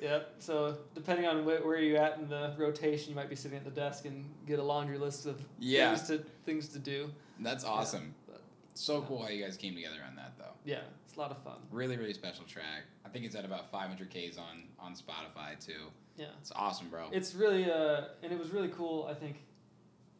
[0.00, 0.34] Yep.
[0.38, 3.64] So depending on wh- where you're at in the rotation, you might be sitting at
[3.64, 5.94] the desk and get a laundry list of Yeah.
[5.96, 7.10] things to things to do.
[7.40, 8.14] That's awesome.
[8.26, 8.40] but-
[8.74, 10.54] So cool how you guys came together on that though.
[10.64, 11.56] Yeah, it's a lot of fun.
[11.72, 12.84] Really, really special track.
[13.04, 15.90] I think it's at about 500 Ks on on Spotify too.
[16.16, 16.26] Yeah.
[16.40, 17.08] It's awesome, bro.
[17.12, 19.06] It's really uh, and it was really cool.
[19.10, 19.36] I think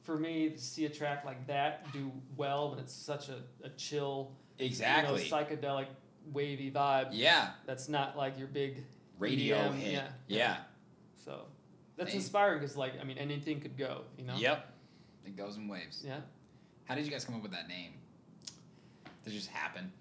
[0.02, 3.68] for me to see a track like that do well when it's such a, a
[3.70, 5.24] chill, exactly.
[5.24, 5.86] you know, psychedelic,
[6.32, 7.08] wavy vibe.
[7.12, 7.50] yeah.
[7.66, 8.84] That's not like your big
[9.18, 9.92] Radio EDM, hit.
[9.92, 10.08] Yeah.
[10.26, 10.56] Yeah.
[11.24, 11.40] So
[11.96, 14.02] that's inspiring because like I mean anything could go.
[14.16, 14.36] You know.
[14.36, 14.74] Yep.
[15.26, 16.02] It goes in waves.
[16.06, 16.20] Yeah.
[16.84, 17.92] How did you guys come up with that name?
[19.24, 19.92] Did it just happen?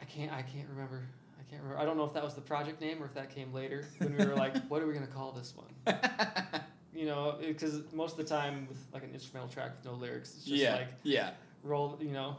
[0.00, 0.32] I can't.
[0.32, 1.02] I can't remember.
[1.38, 1.82] I can't remember.
[1.82, 4.16] I don't know if that was the project name or if that came later when
[4.16, 5.98] we were like, what are we gonna call this one?
[6.96, 10.32] You know, because most of the time with like an instrumental track with no lyrics,
[10.34, 10.76] it's just yeah.
[10.76, 11.30] like yeah.
[11.62, 12.36] roll, you know,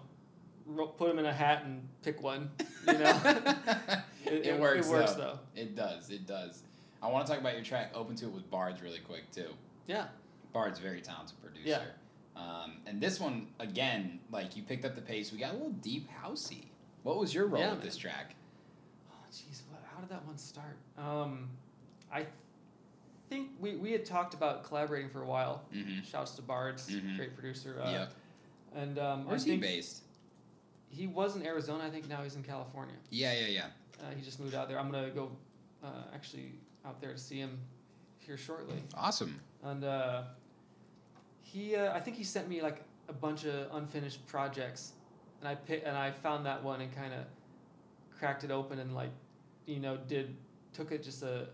[0.75, 2.49] put them in a hat and pick one.
[2.87, 3.21] You know,
[4.25, 4.87] it, works.
[4.87, 5.21] It works though.
[5.21, 5.39] though.
[5.61, 6.09] It does.
[6.09, 6.63] It does.
[7.01, 9.49] I want to talk about your track "Open to It" with Bards really quick too.
[9.87, 10.05] Yeah.
[10.53, 11.67] Bard's very talented producer.
[11.69, 11.81] Yeah.
[12.35, 15.31] Um, and this one again, like you picked up the pace.
[15.31, 16.65] We got a little deep housey.
[17.03, 18.35] What was your role Yeah, with this track?
[19.11, 19.81] Oh, jeez, what?
[19.93, 20.77] How did that one start?
[20.97, 21.47] Um,
[22.11, 22.25] I
[23.29, 25.63] think we, we had talked about collaborating for a while.
[25.73, 26.01] Mm-hmm.
[26.03, 27.15] Shouts to Bards, Mhm.
[27.17, 27.79] great producer.
[27.83, 28.13] Uh, yep.
[28.75, 30.03] And um, Where's I he based?
[30.89, 31.83] He was in Arizona.
[31.85, 32.95] I think now he's in California.
[33.09, 33.65] Yeah, yeah, yeah.
[33.99, 34.79] Uh, he just moved out there.
[34.79, 35.31] I'm gonna go
[35.83, 36.53] uh, actually
[36.85, 37.57] out there to see him
[38.19, 38.81] here shortly.
[38.95, 39.39] Awesome.
[39.63, 40.23] And uh,
[41.41, 44.93] he, uh, I think he sent me like a bunch of unfinished projects,
[45.39, 47.21] and I pick, and I found that one and kind of
[48.19, 49.11] cracked it open and like,
[49.65, 50.35] you know, did
[50.73, 51.47] took it just a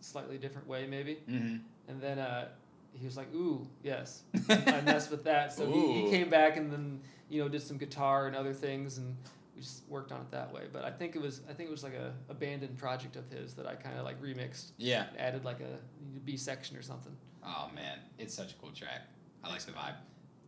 [0.00, 1.56] slightly different way maybe, Mm-hmm.
[1.88, 2.48] and then uh,
[2.92, 5.52] he was like, "Ooh, yes," I messed with that.
[5.52, 7.00] So he, he came back and then
[7.34, 9.16] you know did some guitar and other things and.
[9.56, 11.70] We just worked on it that way, but I think it was I think it
[11.70, 15.06] was like a abandoned project of his that I kind of like remixed, Yeah.
[15.16, 15.78] added like a
[16.24, 17.16] B section or something.
[17.46, 19.02] Oh man, it's such a cool track.
[19.44, 19.94] I like the vibe.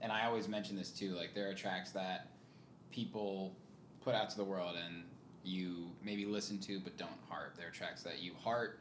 [0.01, 1.15] And I always mention this too.
[1.15, 2.31] Like there are tracks that
[2.91, 3.55] people
[4.01, 5.05] put out to the world and
[5.45, 7.55] you maybe listen to but don't heart.
[7.57, 8.81] There are tracks that you heart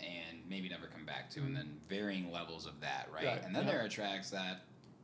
[0.00, 1.56] and maybe never come back to, and mm-hmm.
[1.56, 3.26] then varying levels of that, right?
[3.26, 3.72] Right, And then yeah.
[3.72, 4.62] there are tracks that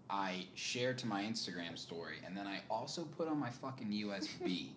[0.08, 4.68] I share to my Instagram story, and then I also put on my fucking USB.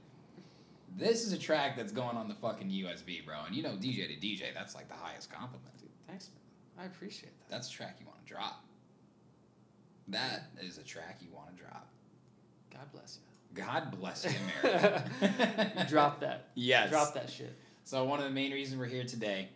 [0.97, 3.35] this is a track that's going on the fucking USB, bro.
[3.45, 5.69] And you know, DJ to DJ, that's like the highest compliment.
[6.09, 6.29] Thanks,
[6.77, 6.85] man.
[6.85, 7.49] I appreciate that.
[7.49, 8.63] That's a track you want to drop.
[10.07, 11.87] That is a track you want to drop.
[12.71, 13.63] God bless you.
[13.63, 14.69] God bless you, you.
[14.69, 15.85] America.
[15.89, 16.49] drop that.
[16.55, 16.89] Yes.
[16.89, 17.53] Drop that shit.
[17.83, 19.49] So one of the main reasons we're here today,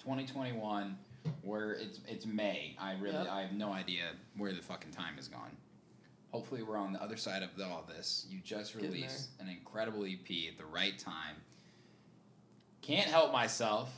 [0.00, 0.96] 2021,
[1.42, 2.76] where it's it's May.
[2.80, 3.28] I really Yep.
[3.30, 4.04] I have no idea
[4.36, 5.56] where the fucking time has gone.
[6.30, 8.26] Hopefully we're on the other side of the, all this.
[8.28, 11.36] You just released an incredible EP at the right time.
[12.82, 13.90] Can't help myself.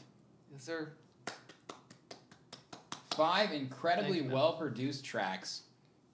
[0.53, 0.93] Yes, sir.
[3.17, 4.33] Five incredibly Thank you, man.
[4.33, 5.63] well produced tracks,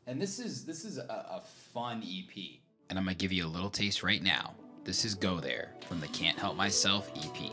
[0.07, 1.43] and this is this is a, a
[1.75, 2.61] fun EP.
[2.89, 4.55] And I'm gonna give you a little taste right now.
[4.85, 7.51] This is "Go There" from the Can't Help Myself EP.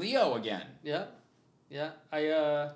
[0.00, 0.66] Leo again.
[0.82, 1.04] Yeah,
[1.68, 1.90] yeah.
[2.10, 2.72] I uh,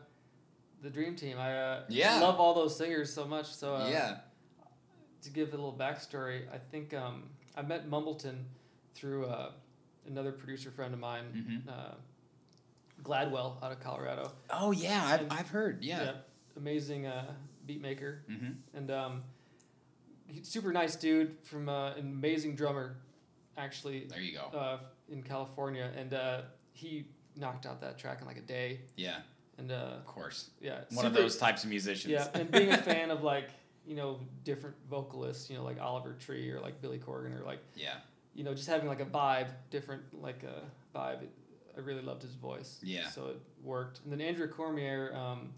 [0.82, 1.38] the Dream Team.
[1.38, 2.20] I uh, Yeah.
[2.20, 3.46] love all those singers so much.
[3.52, 4.16] So uh, yeah.
[5.22, 8.44] to give a little backstory, I think um, I met Mumbleton
[8.94, 9.50] through uh,
[10.06, 11.24] another producer friend of mine,
[11.66, 11.72] Mhm.
[11.72, 11.94] uh,
[13.02, 14.32] Gladwell out of Colorado.
[14.50, 15.82] Oh yeah, I've, I've heard.
[15.82, 16.12] Yeah.
[16.56, 17.32] amazing uh,
[17.66, 18.52] beat maker, Mm-hmm.
[18.76, 19.22] and um,
[20.42, 22.96] super nice dude from uh, an amazing drummer,
[23.56, 24.56] actually There you go.
[24.56, 27.06] uh, in California, and uh, he
[27.36, 29.16] knocked out that track in like a day, yeah,
[29.58, 30.50] and uh, of course.
[30.60, 32.12] yeah, One of those types of musicians.
[32.12, 33.50] Yeah, and being a fan of like
[33.86, 37.60] you know different vocalists, you know like Oliver Tree or like Billy Corgan or like
[37.76, 37.94] yeah.
[38.34, 41.22] you know just having like a vibe, different like a vibe.
[41.22, 41.30] It,
[41.76, 42.78] I really loved his voice.
[42.84, 43.08] Yeah.
[43.08, 44.00] So it worked.
[44.04, 45.52] And then Andrea Cormier, um,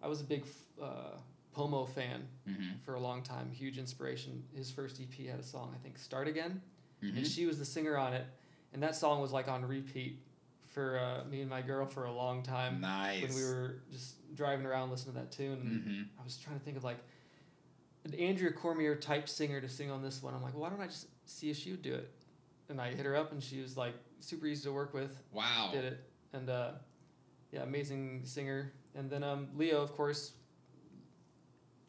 [0.00, 0.44] I was a big
[0.80, 1.16] uh,
[1.52, 2.78] Pomo fan Mm-hmm.
[2.84, 3.50] for a long time.
[3.52, 4.44] Huge inspiration.
[4.54, 6.62] His first EP had a song I think "Start Again,"
[7.02, 7.16] Mm-hmm.
[7.18, 8.24] and she was the singer on it,
[8.72, 10.20] and that song was like on repeat
[10.68, 13.22] for uh, me and my girl for a long time Nice.
[13.22, 15.52] when we were just driving around listening to that tune.
[15.52, 16.02] And Mm-hmm.
[16.20, 16.98] I was trying to think of like
[18.04, 20.34] an Andrea Cormier type singer to sing on this one.
[20.34, 22.10] I'm like, why don't I just see if she would do it?
[22.68, 25.16] And I hit her up, and she was like super easy to work with.
[25.32, 25.70] Wow.
[25.72, 26.00] Did it,
[26.34, 26.72] and uh,
[27.50, 28.72] yeah, amazing singer.
[28.94, 30.32] And then um, Leo, of course,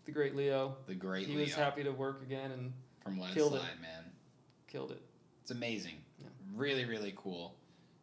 [0.05, 0.77] the great Leo.
[0.88, 2.73] The great Leo he Leo was happy to work again and
[3.03, 3.61] from Let It killed it.
[3.82, 4.05] Man.
[4.67, 5.01] killed it.
[5.41, 5.95] It's amazing.
[6.19, 6.27] Yeah.
[6.55, 7.55] Really, really cool.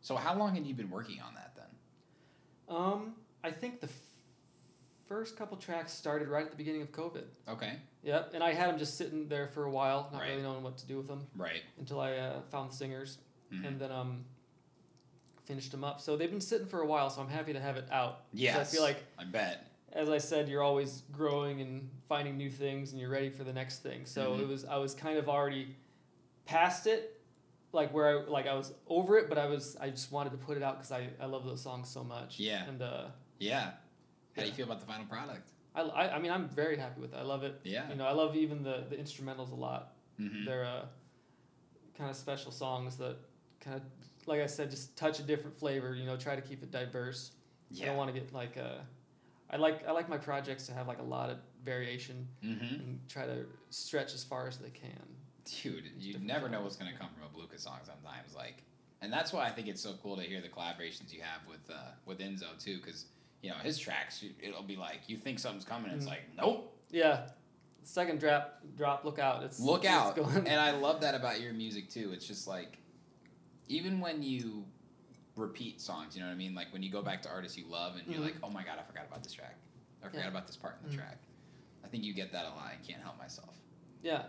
[0.06, 2.76] So, how long had you been working on that then?
[2.76, 3.92] Um, I think the f-
[5.08, 7.24] first couple tracks started right at the beginning of COVID.
[7.48, 7.72] Okay.
[8.04, 10.28] Yep, and I had them just sitting there for a while, not Right.
[10.30, 11.26] really knowing what to do with them.
[11.36, 11.62] Right.
[11.80, 13.18] until I uh, found the singers,
[13.52, 13.66] Mhm.
[13.66, 14.24] and then um,
[15.44, 16.00] finished them up.
[16.00, 18.26] So they've been sitting for a while, so I'm happy to have it out.
[18.32, 18.56] Yes.
[18.56, 19.66] I feel like, I bet.
[19.92, 23.52] as I said, you're always growing and finding new things, and you're ready for the
[23.52, 24.06] next thing.
[24.06, 24.40] So Mhm.
[24.42, 25.74] it was I was kind of already
[26.44, 27.15] past it,
[27.76, 30.38] like where I like I was over it, but I was I just wanted to
[30.38, 32.40] put it out because I, I love those songs so much.
[32.40, 32.64] Yeah.
[32.68, 33.04] And uh,
[33.38, 33.70] Yeah.
[34.34, 35.50] How do you feel about the final product?
[35.74, 37.18] I, I I mean I'm very happy with it.
[37.18, 37.60] I love it.
[37.62, 37.88] Yeah.
[37.90, 39.82] You know I love even the the instrumentals a lot.
[40.20, 40.44] Mm-hmm.
[40.46, 40.86] They're uh,
[41.98, 43.16] kind of special songs that
[43.60, 43.82] kind of,
[44.26, 45.94] like I said, just touch a different flavor.
[45.94, 47.20] You know, try to keep it diverse.
[47.30, 47.32] Yeah.
[47.34, 47.86] I Yeah.
[47.88, 48.78] don't want to get like uh,
[49.50, 52.74] I like I like my projects to have like a lot of variation Mm-hmm.
[52.74, 55.06] and try to stretch as far as they can.
[55.62, 58.34] Dude, you never know what's gonna come from a Bluka song sometimes.
[58.34, 58.62] Like,
[59.00, 61.70] and that's why I think it's so cool to hear the collaborations you have with
[61.70, 63.06] uh, with Enzo too, because
[63.42, 64.24] you know his tracks.
[64.40, 66.08] It'll be like you think something's coming, it's Mm.
[66.08, 67.28] like nope, Yeah,
[67.84, 69.04] second drop drop.
[69.04, 69.42] Look out!
[69.44, 70.16] It's look it's out.
[70.16, 72.10] going- and I love that about your music too.
[72.12, 72.78] It's just like,
[73.68, 74.64] even when you
[75.36, 76.54] repeat songs, you know what I mean?
[76.54, 78.24] Like when you go back to artists you love, and you're Mhm.
[78.24, 79.56] like, oh my god, I forgot about this track.
[80.02, 80.28] I forgot Yeah.
[80.28, 80.98] about this part in the Mhm.
[80.98, 81.18] track.
[81.84, 82.64] I think you get that a lot.
[82.72, 83.54] I can't help myself.
[84.02, 84.26] yeah,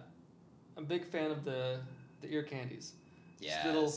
[0.78, 1.80] I'm a big fan of the
[2.22, 2.94] the ear candies.
[3.40, 3.66] Yeah.
[3.68, 3.94] little-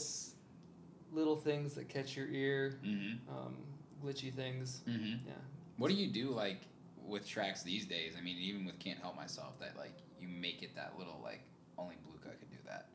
[1.13, 3.37] Little things that catch your ear, Mm-hmm.
[3.37, 3.57] um,
[4.01, 4.83] glitchy things.
[4.89, 5.27] Mm-hmm.
[5.27, 5.33] Yeah.
[5.77, 6.61] What do you do like
[7.05, 8.15] with tracks these days?
[8.17, 11.41] I mean, even with "Can't Help Myself," that like you make it that little like
[11.79, 12.91] only Bluka could do that.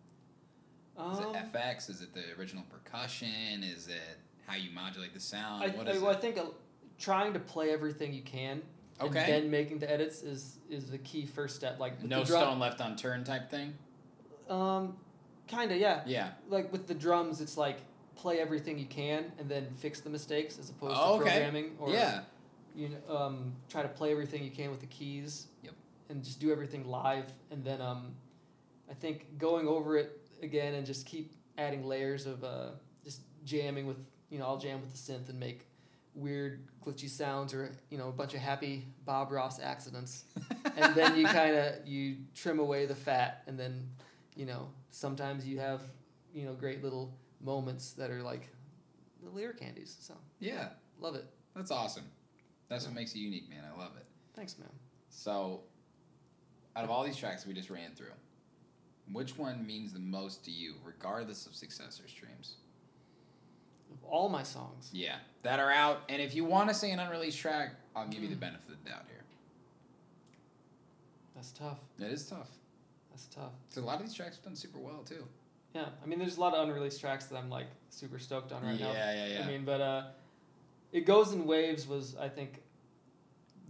[1.11, 1.89] Is Um, it FX?
[1.89, 3.63] Is it the original percussion?
[3.65, 4.17] Is it
[4.47, 5.61] how you modulate the sound?
[5.63, 6.45] I, what I, is well, I think uh,
[6.97, 8.61] trying to play everything you can,
[9.01, 9.19] Okay.
[9.19, 11.79] and then making the edits is is the key first step.
[11.79, 13.73] Like no drum, stone left unturned type thing.
[14.49, 14.95] Um,
[15.47, 16.01] kind of yeah.
[16.05, 16.29] Yeah.
[16.49, 17.79] Like with the drums, it's like
[18.15, 21.31] play everything you can and then fix the mistakes as opposed Oh, to okay.
[21.31, 22.21] programming or yeah.
[22.73, 25.47] you know, um, try to play everything you can with the keys.
[25.63, 25.73] Yep.
[26.09, 28.13] And just do everything live, and then um,
[28.89, 32.67] I think going over it again and just keep adding layers of uh,
[33.03, 33.97] just jamming with
[34.29, 35.65] you know I'll jam with the synth and make
[36.15, 40.23] weird glitchy sounds or you know a bunch of happy Bob Ross accidents.
[40.77, 43.87] and then you kind of you trim away the fat, and then
[44.35, 45.81] you know sometimes you have
[46.33, 48.47] you know great little moments that are like
[49.21, 49.97] little ear candies.
[49.99, 51.25] So Yeah, love it.
[51.55, 52.05] that's awesome.
[52.69, 53.63] That's what makes it unique, man.
[53.71, 54.05] I love it.
[54.35, 54.69] Thanks, man.
[55.09, 55.61] So,
[56.75, 58.11] out of all these tracks we just ran through,
[59.13, 62.55] which one means the most to you, regardless of success or streams?
[63.95, 66.03] Of all my songs, Yeah, that are out.
[66.09, 68.83] And if you want to say an unreleased track, I'll give you the benefit of
[68.83, 69.23] the doubt here.
[71.35, 71.79] that's tough.
[71.99, 72.49] It is tough.
[73.11, 73.51] That's tough.
[73.69, 75.23] So a lot of these tracks have done super well too.
[75.73, 78.63] Yeah, I mean, there's a lot of unreleased tracks that I'm like super stoked on
[78.63, 78.93] right yeah, now.
[78.93, 79.33] yeah, yeah.
[79.39, 79.43] yeah.
[79.43, 80.03] I mean, but uh,
[80.91, 82.61] it goes in waves was I think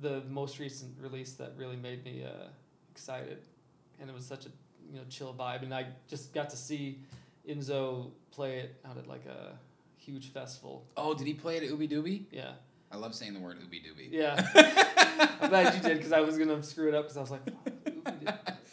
[0.02, 2.48] the most recent release that really made me uh,
[2.92, 3.40] excited,
[4.00, 4.50] and it was such a
[4.92, 7.00] you know chill vibe, and I just got to see
[7.50, 9.58] Enzo play it out at like a
[10.06, 10.86] huge festival.
[10.98, 12.26] oh, did he play it at Ubbi Dubbi?
[12.32, 12.52] Yeah,
[12.92, 14.10] I love saying the word Ubbi Dubbi.
[14.12, 14.36] yeah.
[15.42, 17.42] I'm glad you did because I was gonna screw it up because I was like,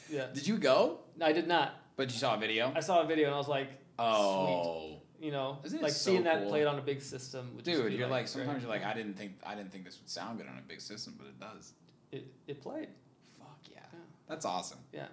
[0.09, 0.27] yeah.
[0.35, 1.01] Did you go?
[1.17, 1.75] No, I did not.
[1.97, 2.73] But you saw a video?
[2.75, 3.69] I saw a video and I was like,
[3.99, 4.99] Oh.
[5.19, 5.27] Sweet.
[5.27, 6.49] you know, Isn't like so seeing that cool?
[6.51, 7.59] played on a big system.
[7.63, 8.29] Dude, you're like great.
[8.29, 10.63] sometimes you're like I didn't think I didn't think this would sound good on a
[10.67, 11.73] big system, but it does.
[12.11, 12.89] it, it played.
[13.39, 13.81] Fuck yeah.
[13.93, 13.99] Yeah.
[14.29, 14.79] That's awesome.
[14.93, 15.07] Yeah,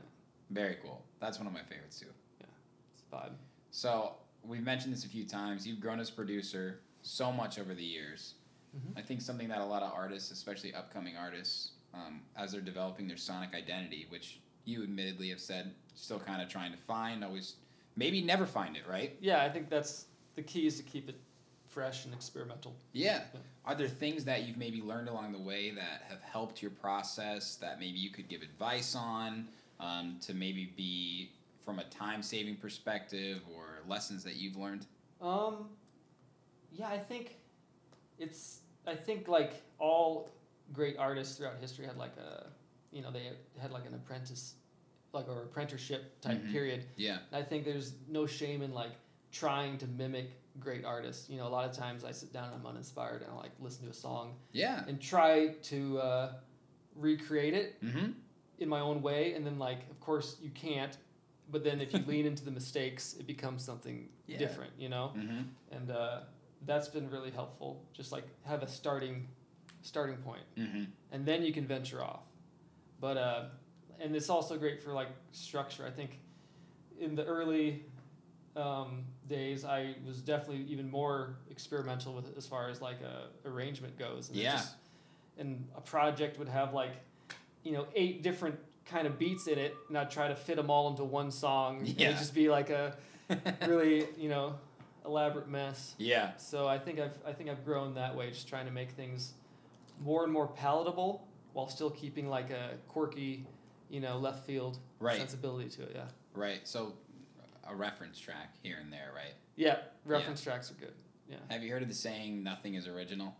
[0.49, 1.03] Very cool.
[1.19, 2.07] That's one of my favorites too.
[2.39, 2.47] Yeah,
[2.93, 3.33] it's a vibe.
[3.71, 4.13] So
[4.43, 5.67] we've mentioned this a few times.
[5.67, 8.35] You've grown as a producer so much over the years.
[8.75, 8.97] Mhm.
[8.97, 13.07] I think something that a lot of artists, especially upcoming artists, um, as they're developing
[13.07, 17.55] their sonic identity, which you admittedly have said still kind of trying to find, always
[17.95, 19.17] maybe never find it, right?
[19.19, 21.15] Yeah, I think that's the key is to keep it
[21.67, 22.75] fresh and experimental.
[22.93, 23.23] Yeah.
[23.33, 23.39] Yeah.
[23.65, 27.55] Are there things that you've maybe learned along the way that have helped your process
[27.57, 29.47] that maybe you could give advice on
[29.79, 31.31] um, to maybe be
[31.61, 34.85] from a time saving perspective or lessons that you've learned?
[35.21, 35.69] Um,
[36.71, 37.35] yeah, I think
[38.17, 38.61] it's.
[38.87, 40.29] I think like all
[40.73, 42.47] great artists throughout history had like a,
[42.91, 44.55] you know, they had like an apprentice,
[45.13, 46.51] like or apprenticeship type Mhm.
[46.51, 46.85] period.
[46.95, 47.19] Yeah.
[47.31, 48.91] And I think there's no shame in like
[49.31, 51.29] trying to mimic great artists.
[51.29, 53.51] You know, a lot of times I sit down and I'm uninspired and I like
[53.59, 54.83] listen to a song Yeah.
[54.87, 56.33] and try to uh,
[56.95, 58.11] recreate it Mm-hmm.
[58.59, 60.97] in my own way, and then like of course you can't.
[61.51, 64.37] But then if you lean into the mistakes, it becomes something Yeah.
[64.37, 64.71] different.
[64.77, 65.41] You know Mm-hmm.
[65.71, 66.19] and uh,
[66.65, 67.83] that's been really helpful.
[67.93, 69.27] Just like have a starting
[69.81, 70.83] starting point, Mm-hmm.
[71.11, 72.23] and then you can venture off.
[72.99, 73.43] But uh,
[73.99, 75.85] and it's also great for like structure.
[75.85, 76.19] I think
[76.99, 77.85] in the early
[78.55, 83.27] um, days, I was definitely even more experimental with it as far as like a
[83.47, 84.29] arrangement goes.
[84.29, 84.53] And Yeah.
[84.53, 84.75] just-
[85.37, 86.95] and a project would have like
[87.63, 88.59] you know eight different
[88.89, 91.81] kind of beats in it, I'd try to fit them all into one song.
[91.85, 92.07] Yeah.
[92.07, 92.95] it'd just be like a
[93.67, 94.55] really you know
[95.05, 95.95] elaborate mess.
[95.97, 96.31] yeah.
[96.37, 99.33] So I think I've I think I've grown that way, just trying to make things
[100.01, 103.45] more and more palatable while still keeping like a quirky,
[103.89, 105.17] you know, left field Right.
[105.17, 105.91] sensibility to it.
[105.95, 106.05] Yeah.
[106.33, 106.59] Right.
[106.67, 106.93] So
[107.67, 109.33] a reference track here and there, right?
[109.55, 109.77] Yeah.
[110.05, 110.93] Reference tracks are good.
[111.29, 111.37] Yeah.
[111.49, 113.35] Have you heard of the saying "nothing is original"?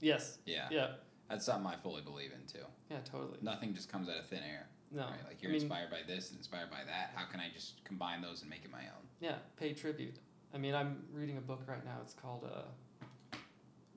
[0.00, 0.38] Yes.
[0.46, 0.66] Yeah.
[0.70, 0.86] Yeah.
[1.32, 2.66] That's something I fully believe in too.
[2.90, 2.98] Yeah.
[3.10, 3.38] Totally.
[3.40, 4.66] Nothing just comes out of thin air.
[4.90, 5.02] No.
[5.02, 5.10] Right?
[5.26, 7.12] Like you're I mean, inspired by this and inspired by that.
[7.14, 9.06] How can I just combine those and make it my own?
[9.20, 9.36] Yeah.
[9.56, 10.16] Pay tribute.
[10.54, 11.96] I mean, I'm reading a book right now.
[12.02, 13.36] It's called uh,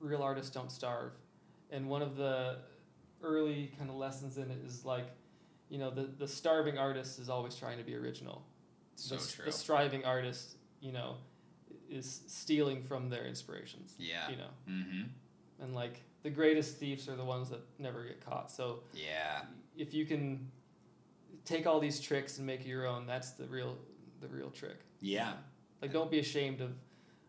[0.00, 1.12] "Real Artists Don't Starve,"
[1.70, 2.56] and one of the
[3.22, 5.06] early kind of lessons in it is like,
[5.68, 8.42] you know, the the starving artist is always trying to be original.
[8.94, 9.44] So the, true.
[9.44, 11.16] The striving artist, you know,
[11.90, 13.94] is stealing from their inspirations.
[13.98, 14.30] Yeah.
[14.30, 15.02] You know, Mm-hmm.
[15.62, 18.50] and like the greatest thieves are the ones that never get caught.
[18.50, 19.42] So Yeah.
[19.76, 20.50] if you can
[21.44, 23.78] take all these tricks and make it your own, that's the real
[24.20, 24.78] the real trick.
[25.00, 25.34] Yeah.
[25.80, 26.72] Like don't be ashamed of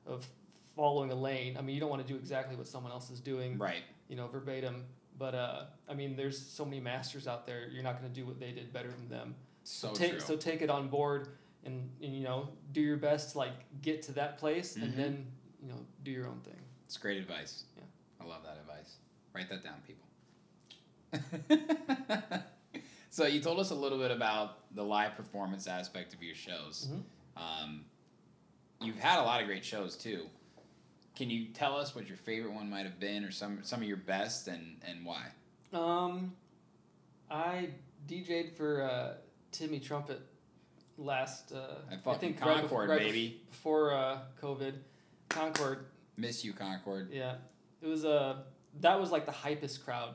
[0.08, 0.28] of
[0.76, 1.58] following a lane.
[1.58, 3.84] I mean, you don't want to do exactly what someone else is doing, Right.
[4.10, 4.86] you know, verbatim.
[5.20, 7.68] But uh, I mean, there's so many masters out there.
[7.70, 9.36] You're not going to do what they did better than them.
[9.64, 10.20] So take true.
[10.22, 11.28] so take it on board
[11.66, 14.82] and, and you know do your best to like get to that place Mhm.
[14.84, 15.32] and then
[15.62, 17.66] you know do your own thing It's great advice.
[17.78, 17.84] Yeah.
[18.22, 18.98] I love that advice.
[19.34, 20.06] Write that down, people.
[23.10, 26.90] so you told us a little bit about the live performance aspect of your shows.
[26.92, 27.04] Mhm.
[27.42, 27.86] Um,
[28.82, 30.28] you've had a lot of great shows too.
[31.16, 33.88] Can you tell us what your favorite one might have been, or some some of
[33.88, 35.24] your best, and and why?
[35.74, 36.34] um
[37.30, 37.68] i
[38.08, 39.16] dj'd for uh,
[39.52, 40.22] timmy trumpet
[40.98, 43.42] last uh, i think right bef- Concord, right baby.
[43.52, 44.76] before uh, covid
[45.28, 47.10] concord Miss you, Concord.
[47.12, 47.36] yeah
[47.82, 48.38] it was uh,
[48.82, 50.14] that was like the hypest crowd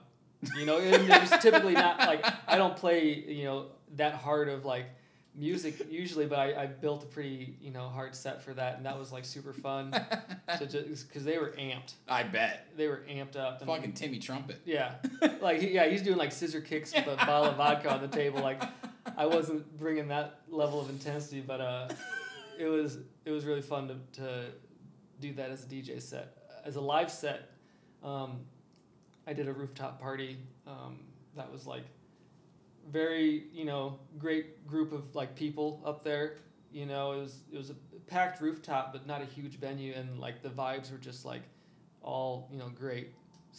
[0.58, 4.48] you know and it was typically not like i don't play you know that hard
[4.48, 4.86] of like
[5.34, 8.86] music usually, but I, I built a pretty you know hard set for that, and
[8.86, 9.92] that was like super fun.
[10.58, 12.68] to just because they were amped, I bet.
[12.76, 13.60] they were amped up.
[13.60, 14.60] And, Fucking Timmy Trumpet.
[14.64, 14.94] yeah,
[15.40, 18.40] like yeah, he's doing like scissor kicks with a bottle of vodka on the table.
[18.40, 18.62] Like
[19.16, 21.88] I wasn't bringing that level of intensity, but uh,
[22.58, 24.44] it was it was really fun to, to
[25.20, 26.36] do that as a DJ set.
[26.64, 27.50] As a live set,
[28.04, 28.40] um,
[29.26, 30.38] I did a rooftop party.
[30.66, 30.98] Um,
[31.36, 31.84] that was like
[32.90, 36.34] very you know great group of like people up there.
[36.72, 37.74] You know, it was it was a
[38.06, 41.42] packed rooftop, but not a huge venue, and like the vibes were just like
[42.02, 43.08] all you know great.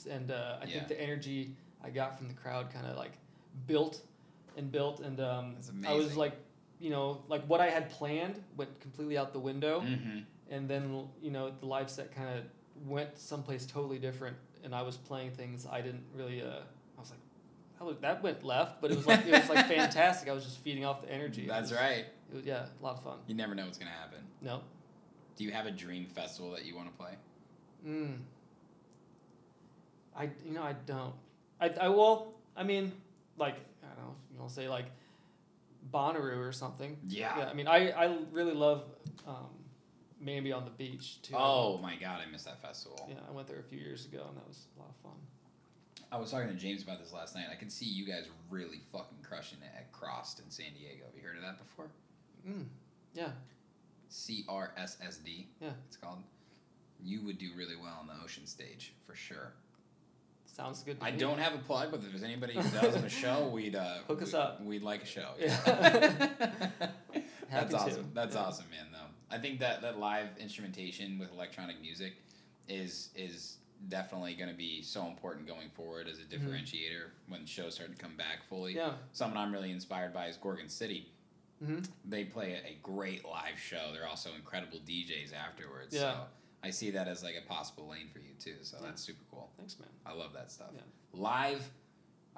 [0.09, 0.73] And uh, I Yeah.
[0.73, 3.13] think the energy I got from the crowd kind of like
[3.67, 4.01] built
[4.57, 5.55] and built, and um,
[5.87, 6.33] I was like,
[6.79, 10.19] you know, like what I had planned went completely out the window Mm-hmm.
[10.49, 12.43] and then you know the live set kind of
[12.87, 16.45] went someplace totally different and i was playing things i didn't really uh
[16.97, 17.19] i was like
[17.79, 20.43] that, was, that went left but it was like it was like fantastic i was
[20.43, 22.05] just feeding off the energy It That's was- right.
[22.31, 24.19] it was yeah a lot of fun You never know what's gonna happen.
[24.41, 24.61] no
[25.37, 27.11] Do you have a dream festival that you want to play?
[27.87, 28.15] mm.
[30.15, 31.13] i you know i don't
[31.59, 32.91] i i well i mean
[33.37, 34.85] like i don't know you know say like
[35.93, 37.37] Bonnaroo or something Yeah.
[37.39, 38.83] yeah i mean i i really love
[39.27, 39.47] um
[40.23, 43.05] maybe on the beach too Oh my god, I missed that festival.
[43.09, 45.19] yeah i went there a few years ago and that was a lot of fun
[46.11, 47.45] I was talking to James about this last night.
[47.51, 51.05] I could see you guys really fucking crushing it at CRSSD in San Diego.
[51.07, 51.87] Have you heard of that before?
[52.47, 52.65] mm.
[53.15, 53.29] yeah
[54.09, 55.47] C R S S D.
[55.59, 55.69] Yeah.
[55.87, 56.19] It's called.
[57.03, 59.53] You would do really well on the ocean stage for sure.
[60.45, 60.99] Sounds good.
[60.99, 61.17] To I me.
[61.17, 63.95] don't have a plug, but if there's anybody who does on a show, we'd uh,
[64.07, 64.63] Hook us we'd- up.
[64.63, 65.29] We'd like a show.
[65.39, 65.57] Yeah.
[67.51, 67.77] That's to.
[67.79, 68.11] awesome.
[68.13, 68.41] That's Yeah.
[68.41, 68.85] awesome, man.
[69.33, 72.13] I think that that live instrumentation with electronic music
[72.67, 73.57] is is
[73.89, 77.97] definitely going to be so important going forward as a differentiator when shows start to
[77.97, 78.71] come back fully.
[78.75, 78.79] Mm-hmm.
[78.87, 78.93] Yeah.
[79.11, 81.07] Someone I'm really inspired by is Gorgon City.
[81.61, 83.91] hmm They play a, a great live show.
[83.93, 85.93] They're also incredible DJs afterwards.
[85.93, 85.99] Yeah.
[86.13, 86.17] So
[86.63, 88.55] I see that as like a possible lane for you too.
[88.61, 88.87] So Yeah.
[88.87, 89.49] that's super cool.
[89.57, 89.89] Thanks, man.
[90.05, 90.69] I love that stuff.
[90.73, 90.81] Yeah.
[91.11, 91.69] Live,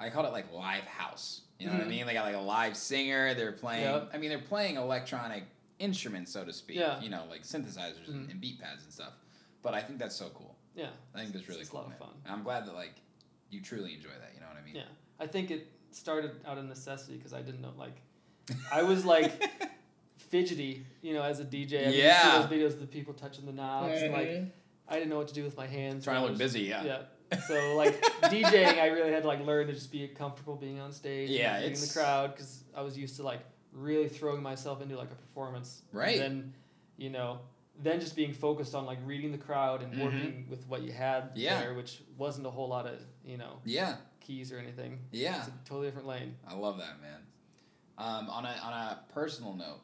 [0.00, 1.42] I call it like live house.
[1.60, 1.88] You know what I Mhm.
[1.90, 2.06] mean?
[2.06, 3.34] They got like a live singer.
[3.34, 3.84] They're playing.
[3.84, 4.10] Yep.
[4.12, 5.44] I mean, they're playing electronic
[5.78, 6.78] instruments, so to speak.
[6.78, 7.00] Yeah.
[7.00, 8.30] You know, like synthesizers and, Mhm.
[8.32, 9.12] and beat pads and stuff.
[9.62, 10.56] But I think that's so cool.
[10.74, 10.90] Yeah.
[11.14, 11.82] I think that's It's- really it's a cool.
[11.82, 12.10] lot of fun.
[12.24, 12.94] And I'm glad that like
[13.50, 14.32] you truly enjoy that.
[14.34, 14.74] You know what I mean?
[14.76, 14.84] Yeah.
[15.18, 18.00] I think it started out of necessity because I didn't know like
[18.72, 19.32] I was like
[20.18, 21.82] fidgety, you know, as a DJ.
[21.86, 22.22] I mean, Yeah.
[22.48, 24.00] See those videos of the people touching the knobs.
[24.02, 24.52] and, like
[24.88, 26.04] I didn't know what to do with my hands.
[26.04, 26.62] Trying to look was- busy.
[26.62, 26.84] Yeah.
[26.84, 27.02] Yeah.
[27.48, 30.92] So like DJing, I really had to like learn to just be comfortable being on
[30.92, 31.28] stage.
[31.28, 33.40] Yeah, and being in the crowd because I was used to like
[33.76, 35.82] really throwing myself into like a performance.
[35.90, 36.18] and Right.
[36.18, 36.54] then,
[36.96, 37.40] you know,
[37.82, 40.02] then just being focused on like reading the crowd and Mhm.
[40.04, 41.60] working with what you had Yeah.
[41.60, 43.98] there, which wasn't a whole lot of you know Yeah.
[44.20, 44.98] keys or anything.
[45.12, 45.38] Yeah.
[45.40, 46.36] It's a totally different lane.
[46.46, 47.20] I love that, man.
[47.98, 49.80] Um, on a on a personal note,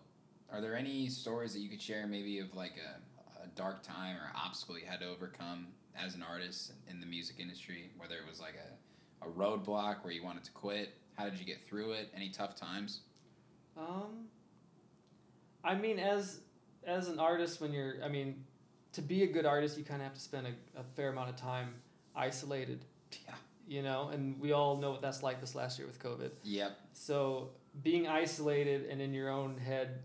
[0.51, 4.17] are there any stories that you could share, maybe of like a, a dark time
[4.17, 7.91] or obstacle you had to overcome as an artist in the music industry?
[7.99, 11.45] Whether it was like a, a roadblock where you wanted to quit, how did you
[11.45, 12.11] get through it?
[12.15, 13.03] Any tough times?
[13.77, 14.27] Um,
[15.65, 16.41] I mean, as
[16.85, 18.45] as an artist, when you're, I mean,
[18.93, 21.31] to be a good artist, you kind of have to spend a, a fair amount
[21.31, 21.75] of time
[22.15, 22.85] isolated.
[23.27, 23.35] Yeah.
[23.69, 26.31] You know, and we all know what that's like this last year with COVID.
[26.43, 26.79] Yep.
[26.93, 27.51] So
[27.83, 30.01] being isolated and in your own head,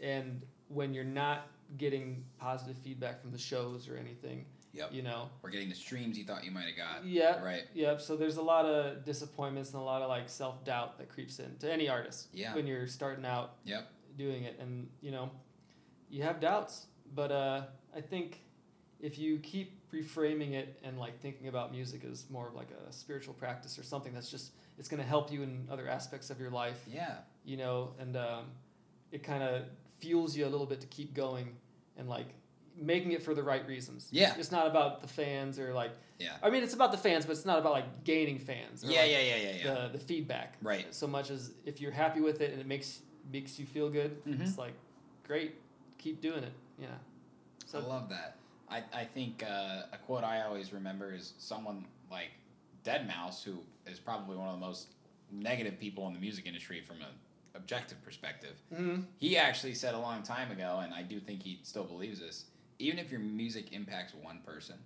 [0.00, 1.48] and when you're not
[1.78, 4.92] getting positive feedback from the shows or anything, Yep.
[4.92, 7.04] you know, Or getting the streams you thought you might have got.
[7.04, 7.64] yeah, Right.
[7.74, 8.00] Yep.
[8.00, 11.38] So there's a lot of disappointments and a lot of like self doubt that creeps
[11.40, 12.54] in to any artist Yeah.
[12.54, 13.88] when you're starting out Yep.
[14.16, 15.30] doing it, and you know,
[16.08, 16.86] you have doubts.
[17.14, 17.62] But uh,
[17.94, 18.40] I think
[19.00, 22.92] if you keep reframing it and like thinking about music as more of like a
[22.92, 26.38] spiritual practice or something that's just it's going to help you in other aspects of
[26.40, 27.18] your life, Yeah.
[27.44, 28.44] you know, and um,
[29.10, 29.64] it kind of
[29.98, 31.56] fuels you a little bit to keep going
[31.96, 32.28] and like
[32.76, 34.08] making it for the right reasons.
[34.10, 34.34] Yeah.
[34.38, 36.36] It's not about the fans or like Yeah.
[36.42, 38.84] I mean, it's about the fans, but it's not about like gaining fans.
[38.84, 39.00] Or Yeah.
[39.02, 39.20] like Yeah.
[39.20, 39.36] Yeah.
[39.36, 39.52] Yeah.
[39.56, 39.74] Yeah.
[39.74, 40.56] The the feedback.
[40.62, 40.94] Right.
[40.94, 43.00] So much as if you're happy with it and it makes
[43.32, 44.40] makes you feel good, Mhm.
[44.40, 44.74] it's like
[45.24, 45.54] great,
[45.98, 46.52] keep doing it.
[46.78, 46.88] Yeah.
[47.66, 48.36] So I love that.
[48.68, 52.30] I, I think uh, a quote I always remember is someone like
[52.84, 54.88] deadmau5, who is probably one of the most
[55.30, 57.08] negative people in the music industry from an
[57.54, 58.56] objective perspective.
[58.72, 59.04] Mhm.
[59.18, 62.46] He actually said a long time ago, and I do think he still believes this
[62.80, 64.76] even if your music impacts one person,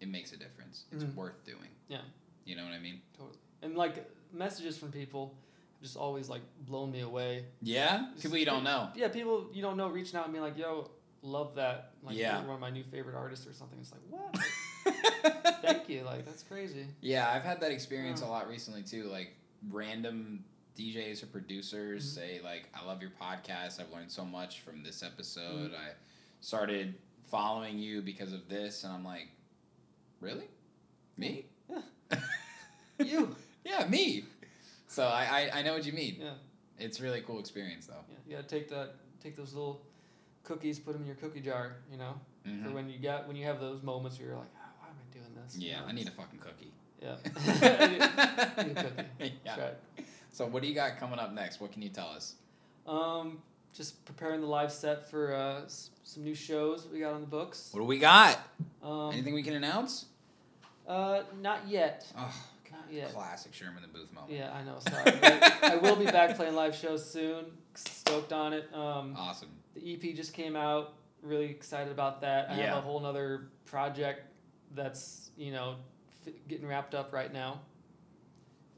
[0.00, 0.84] it makes a difference.
[0.92, 1.14] It's Mhm.
[1.14, 1.68] worth doing.
[1.88, 2.02] Yeah.
[2.44, 3.00] You know what I mean?
[3.16, 3.36] Totally.
[3.62, 5.36] And like messages from people
[5.82, 7.46] just always like blown me away.
[7.62, 8.08] Yeah?
[8.12, 8.90] Just People you don't know.
[8.94, 10.90] Yeah, people you don't know reaching out and being like, "Yo,
[11.22, 12.38] love that." Like Yeah.
[12.38, 13.78] you're one of my new favorite artists or something.
[13.78, 14.36] It's like, what?
[15.62, 16.02] Thank you.
[16.02, 16.86] Like that's crazy.
[17.00, 19.04] Yeah, I've had that experience a lot recently too.
[19.04, 19.34] Like
[19.70, 20.44] random
[20.76, 22.20] DJs or producers Mm-hmm.
[22.20, 23.80] say like, "I love your podcast.
[23.80, 25.72] I've learned so much from this episode.
[25.72, 25.80] Mm-hmm.
[25.80, 25.92] I
[26.40, 26.94] started
[27.30, 29.28] following you because of this," and I'm like,
[30.20, 30.48] "Really?
[31.16, 31.46] Me?
[32.98, 33.34] You.
[33.64, 34.24] yeah, me."
[34.88, 36.16] So I, I I know what you mean.
[36.20, 36.32] Yeah.
[36.78, 37.94] It's a really cool experience though.
[38.08, 38.16] Yeah.
[38.28, 38.94] You gotta take that.
[39.22, 39.80] Take those little
[40.44, 40.78] cookies.
[40.78, 41.76] Put them in your cookie jar.
[41.90, 42.14] You know,
[42.44, 42.72] for Mhm.
[42.74, 45.12] when you got when you have those moments where you're like, oh, why am I
[45.14, 45.56] doing this?
[45.56, 46.72] You Yeah, know, I need a fucking cookie.
[47.00, 47.16] Yeah.
[47.24, 49.34] I need, I need a cookie.
[49.46, 49.60] Yeah.
[49.60, 49.74] Right.
[50.32, 51.60] So what do you got coming up next?
[51.60, 52.34] What can you tell us?
[52.86, 53.40] Um,
[53.74, 55.60] just preparing the live set for uh,
[56.02, 57.68] some new shows we got on the books.
[57.72, 58.38] What do we got?
[58.82, 60.06] Um, Anything we can announce?
[60.86, 62.06] Uh, not yet.
[62.18, 62.34] Oh,
[62.72, 63.12] Not yet.
[63.12, 64.32] classic Sherm in the Booth moment.
[64.32, 64.78] Yeah, I know.
[64.80, 65.12] Sorry.
[65.62, 67.46] I will be back playing live shows soon.
[67.74, 68.68] Stoked on it.
[68.74, 69.48] Um, Awesome.
[69.74, 70.94] the EP just came out.
[71.22, 72.50] Really excited about that.
[72.50, 72.66] I Yeah.
[72.74, 74.22] have a whole nother project
[74.74, 75.76] that's you know
[76.26, 77.60] f- getting wrapped up right now.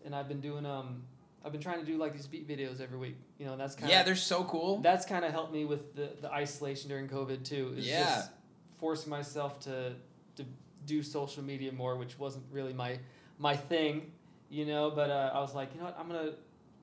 [0.04, 1.02] And I've been doing um,
[1.44, 3.16] I've been trying to do like these beat videos every week.
[3.42, 4.78] You know, that's kind of Yeah, they're so cool.
[4.78, 7.74] that's kind of helped me with the, the isolation during COVID too.
[7.76, 8.04] Is Yeah.
[8.04, 8.30] just
[8.78, 9.94] forcing myself to
[10.36, 10.44] to
[10.86, 13.00] do social media more, which wasn't really my
[13.38, 14.12] my thing,
[14.48, 14.92] you know.
[14.92, 16.20] But uh, I was like, you know what, I'm gonna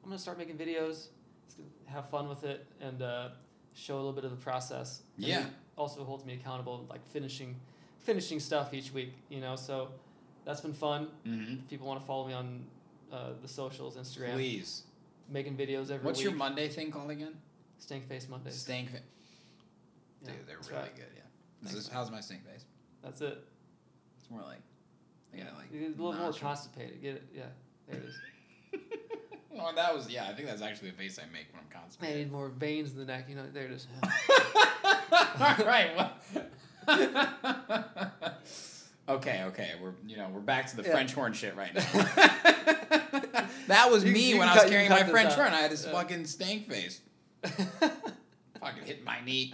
[0.03, 1.07] I'm gonna start making videos,
[1.47, 3.30] just have fun with it, and uh,
[3.74, 5.03] show a little bit of the process.
[5.16, 5.45] And Yeah.
[5.78, 7.55] also holds me accountable, like finishing
[7.99, 9.55] finishing stuff each week, you know.
[9.55, 9.93] So
[10.43, 11.07] that's been fun.
[11.26, 11.53] mm-hmm.
[11.53, 12.66] If people want to follow me on
[13.14, 14.84] uh, the socials, Instagram, Please.
[15.30, 16.26] Making videos every What's week.
[16.30, 17.34] your Monday thing called again?
[17.78, 18.56] Stank Face Mondays.
[18.56, 18.90] Stank.
[18.92, 19.00] Fa-
[20.24, 20.96] Yeah, Dude, they're that's really right.
[20.96, 21.06] good.
[21.16, 21.22] Yeah.
[21.64, 21.98] Thanks, This is, man.
[21.98, 22.66] how's my stink face?
[23.04, 23.44] That's it.
[24.20, 24.60] It's more like.
[25.34, 25.68] I gotta like.
[25.72, 27.02] A little more constipated.
[27.02, 27.24] Get it?
[27.34, 27.44] Yeah.
[27.88, 28.20] There it is.
[29.52, 30.28] Well, that was yeah.
[30.30, 32.18] I think that's actually the face I make when I'm I constipated.
[32.18, 33.26] need more veins in the neck.
[33.28, 33.88] You know, there it is.
[34.04, 34.10] All
[35.66, 35.90] right.
[35.98, 36.12] Well.
[39.10, 39.43] Okay.
[39.47, 39.72] Okay.
[39.82, 40.91] We're you know we're back to the Yeah.
[40.91, 41.82] French horn shit right now.
[43.68, 45.53] that was You- me you when I was carrying my French horn.
[45.53, 45.91] I had this Yeah.
[45.91, 47.01] fucking stank face.
[47.43, 49.53] Fucking hit my knee.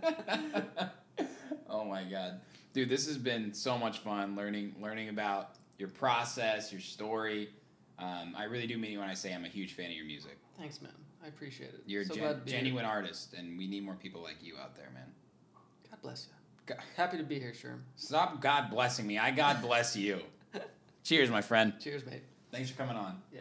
[1.68, 2.40] oh my god,
[2.72, 7.48] dude, this has been so much fun learning learning about your process, your story.
[7.98, 10.06] Um, I really do mean it when I say I'm a huge fan of your
[10.06, 10.38] music.
[10.58, 10.92] Thanks, man.
[11.24, 11.82] I appreciate it.
[11.86, 12.40] You're a gen- here.
[12.44, 15.06] genuine artist, and we need more people like you out there, man.
[15.90, 16.34] God bless you.
[16.96, 17.80] Happy to be here, Sherm.
[17.96, 19.18] stop God blessing me.
[19.18, 20.20] I God bless you.
[21.04, 21.74] Cheers, my friend.
[21.80, 22.22] Cheers, mate.
[22.50, 23.20] Thanks for coming on.
[23.32, 23.40] Yeah.